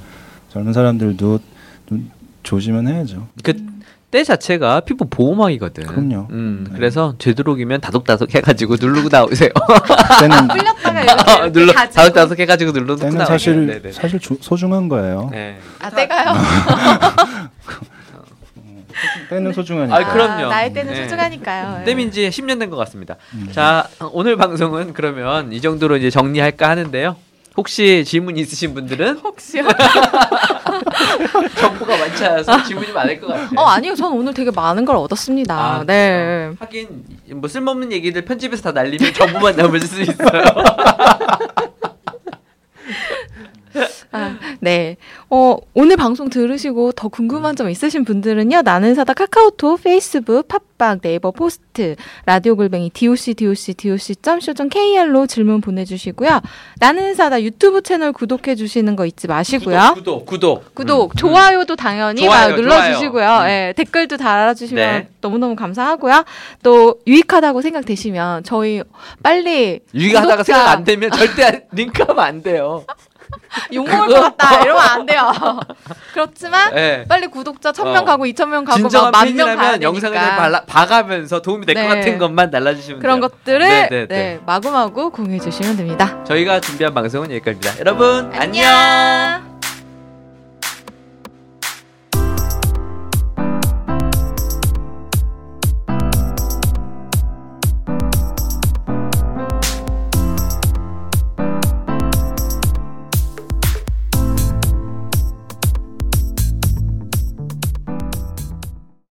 젊은 0.50 0.72
사람들도 0.72 1.38
좀 1.88 2.10
조심은 2.42 2.88
해야죠. 2.88 3.28
그 3.44 3.72
때 4.12 4.22
자체가 4.24 4.80
피부 4.80 5.06
보호막이거든. 5.08 5.86
그럼요. 5.86 6.26
음, 6.32 6.66
네. 6.68 6.76
그래서 6.76 7.14
되도록이면 7.16 7.80
다독다독 7.80 8.34
해가지고 8.34 8.76
누르고 8.78 9.08
나오세요. 9.10 9.48
때는 10.20 10.48
풀렸다가 10.48 11.00
이렇게, 11.02 11.32
이렇게 11.32 11.52
눌러. 11.52 11.72
다독다독 11.72 12.38
해가지고 12.38 12.72
누르고 12.72 12.96
때는 12.96 13.16
나오세요. 13.16 13.26
사실 13.38 13.66
네네. 13.66 13.92
사실 13.92 14.20
조- 14.20 14.36
소중한 14.38 14.90
거예요. 14.90 15.30
네. 15.32 15.58
아 15.80 15.88
때가요? 15.88 16.34
때는 19.30 19.52
소중하니까. 19.52 19.96
아, 19.96 20.12
그럼요. 20.12 20.48
나이 20.48 20.72
때는 20.72 20.92
네. 20.92 21.02
소중하니까요. 21.04 21.78
예. 21.80 21.84
땜인 21.84 22.10
지 22.10 22.28
10년 22.28 22.58
된 22.58 22.70
것 22.70 22.76
같습니다. 22.76 23.16
음. 23.34 23.48
자, 23.52 23.88
오늘 24.12 24.36
방송은 24.36 24.92
그러면 24.94 25.52
이 25.52 25.60
정도로 25.60 25.96
이제 25.96 26.10
정리할까 26.10 26.68
하는데요. 26.70 27.16
혹시 27.56 28.02
질문 28.06 28.38
있으신 28.38 28.72
분들은 28.72 29.18
혹시요? 29.18 29.64
정보가 31.60 31.98
많지 31.98 32.24
않아서 32.24 32.62
질문이 32.64 32.92
많을 32.92 33.20
것 33.20 33.26
같아요. 33.28 33.48
어 33.56 33.64
아니요, 33.66 33.94
전 33.94 34.12
오늘 34.12 34.32
되게 34.32 34.50
많은 34.50 34.84
걸 34.86 34.96
얻었습니다. 34.96 35.54
아, 35.54 35.84
네. 35.86 36.50
하긴 36.58 37.04
뭐 37.34 37.48
쓸모없는 37.48 37.92
얘기들 37.92 38.24
편집해서 38.24 38.62
다 38.62 38.72
날리면 38.72 39.12
정보만 39.12 39.54
남을 39.56 39.80
수 39.80 40.00
있어요. 40.00 40.42
아, 44.12 44.38
네. 44.60 44.96
어, 45.30 45.56
오늘 45.74 45.96
방송 45.96 46.28
들으시고 46.28 46.92
더 46.92 47.08
궁금한 47.08 47.56
점 47.56 47.70
있으신 47.70 48.04
분들은요. 48.04 48.62
나는 48.62 48.94
의사다 48.94 49.14
카카오톡, 49.14 49.82
페이스북, 49.82 50.46
팟빵, 50.48 51.00
네이버 51.00 51.30
포스트, 51.30 51.96
라디오 52.26 52.56
골뱅이 52.56 52.90
docdocdoc.co.kr로 52.90 55.26
질문 55.26 55.60
보내 55.60 55.84
주시고요. 55.84 56.40
나는 56.78 57.14
사다 57.14 57.42
유튜브 57.42 57.82
채널 57.82 58.12
구독해 58.12 58.54
주시는 58.54 58.96
거 58.96 59.06
잊지 59.06 59.26
마시고요. 59.28 59.92
구독, 59.94 60.26
구독. 60.26 60.74
구독, 60.74 61.12
음, 61.12 61.16
좋아요도 61.16 61.76
당연히 61.76 62.22
좋아요, 62.22 62.50
막 62.50 62.56
눌러 62.56 62.82
주시고요. 62.92 63.22
좋아요. 63.24 63.42
음. 63.44 63.48
예, 63.48 63.74
댓글도 63.76 64.16
달아 64.18 64.54
주시면 64.54 64.92
네. 65.02 65.08
너무너무 65.20 65.56
감사하고요. 65.56 66.24
또 66.62 66.98
유익하다고 67.06 67.62
생각되시면 67.62 68.44
저희 68.44 68.82
빨리 69.22 69.80
유익하다가 69.94 70.42
구독자- 70.42 70.44
생각 70.44 70.68
안 70.70 70.84
되면 70.84 71.10
절대 71.10 71.66
링크하면 71.72 72.18
안 72.24 72.42
돼요. 72.42 72.84
욕먹을 73.72 74.08
것 74.08 74.36
같다 74.36 74.62
이러면 74.62 74.82
안 74.82 75.06
돼요. 75.06 75.32
그렇지만 76.12 76.74
네. 76.74 77.04
빨리 77.08 77.26
구독자 77.26 77.72
천명 77.72 78.02
어. 78.02 78.04
가고 78.04 78.26
이천 78.26 78.50
명 78.50 78.64
가고 78.64 78.88
만명 79.10 79.56
가야 79.56 79.72
되니까 79.72 79.82
영상을 79.82 80.16
잘 80.16 80.36
발라, 80.36 80.64
봐가면서 80.64 81.42
도움이 81.42 81.66
될것 81.66 81.82
네. 81.82 81.88
같은 81.88 82.18
것만 82.18 82.50
날라주시면 82.50 83.00
그런 83.00 83.20
돼요. 83.20 83.28
것들을 83.28 83.58
네, 83.60 83.88
네, 83.88 84.06
네, 84.06 84.06
네. 84.06 84.40
마구마구 84.46 85.10
공유해 85.10 85.38
주시면 85.38 85.76
됩니다. 85.76 86.22
저희가 86.24 86.60
준비한 86.60 86.94
방송은 86.94 87.30
여기까지입니다. 87.30 87.78
여러분 87.80 88.30
안녕. 88.34 88.68
안녕. 88.68 89.51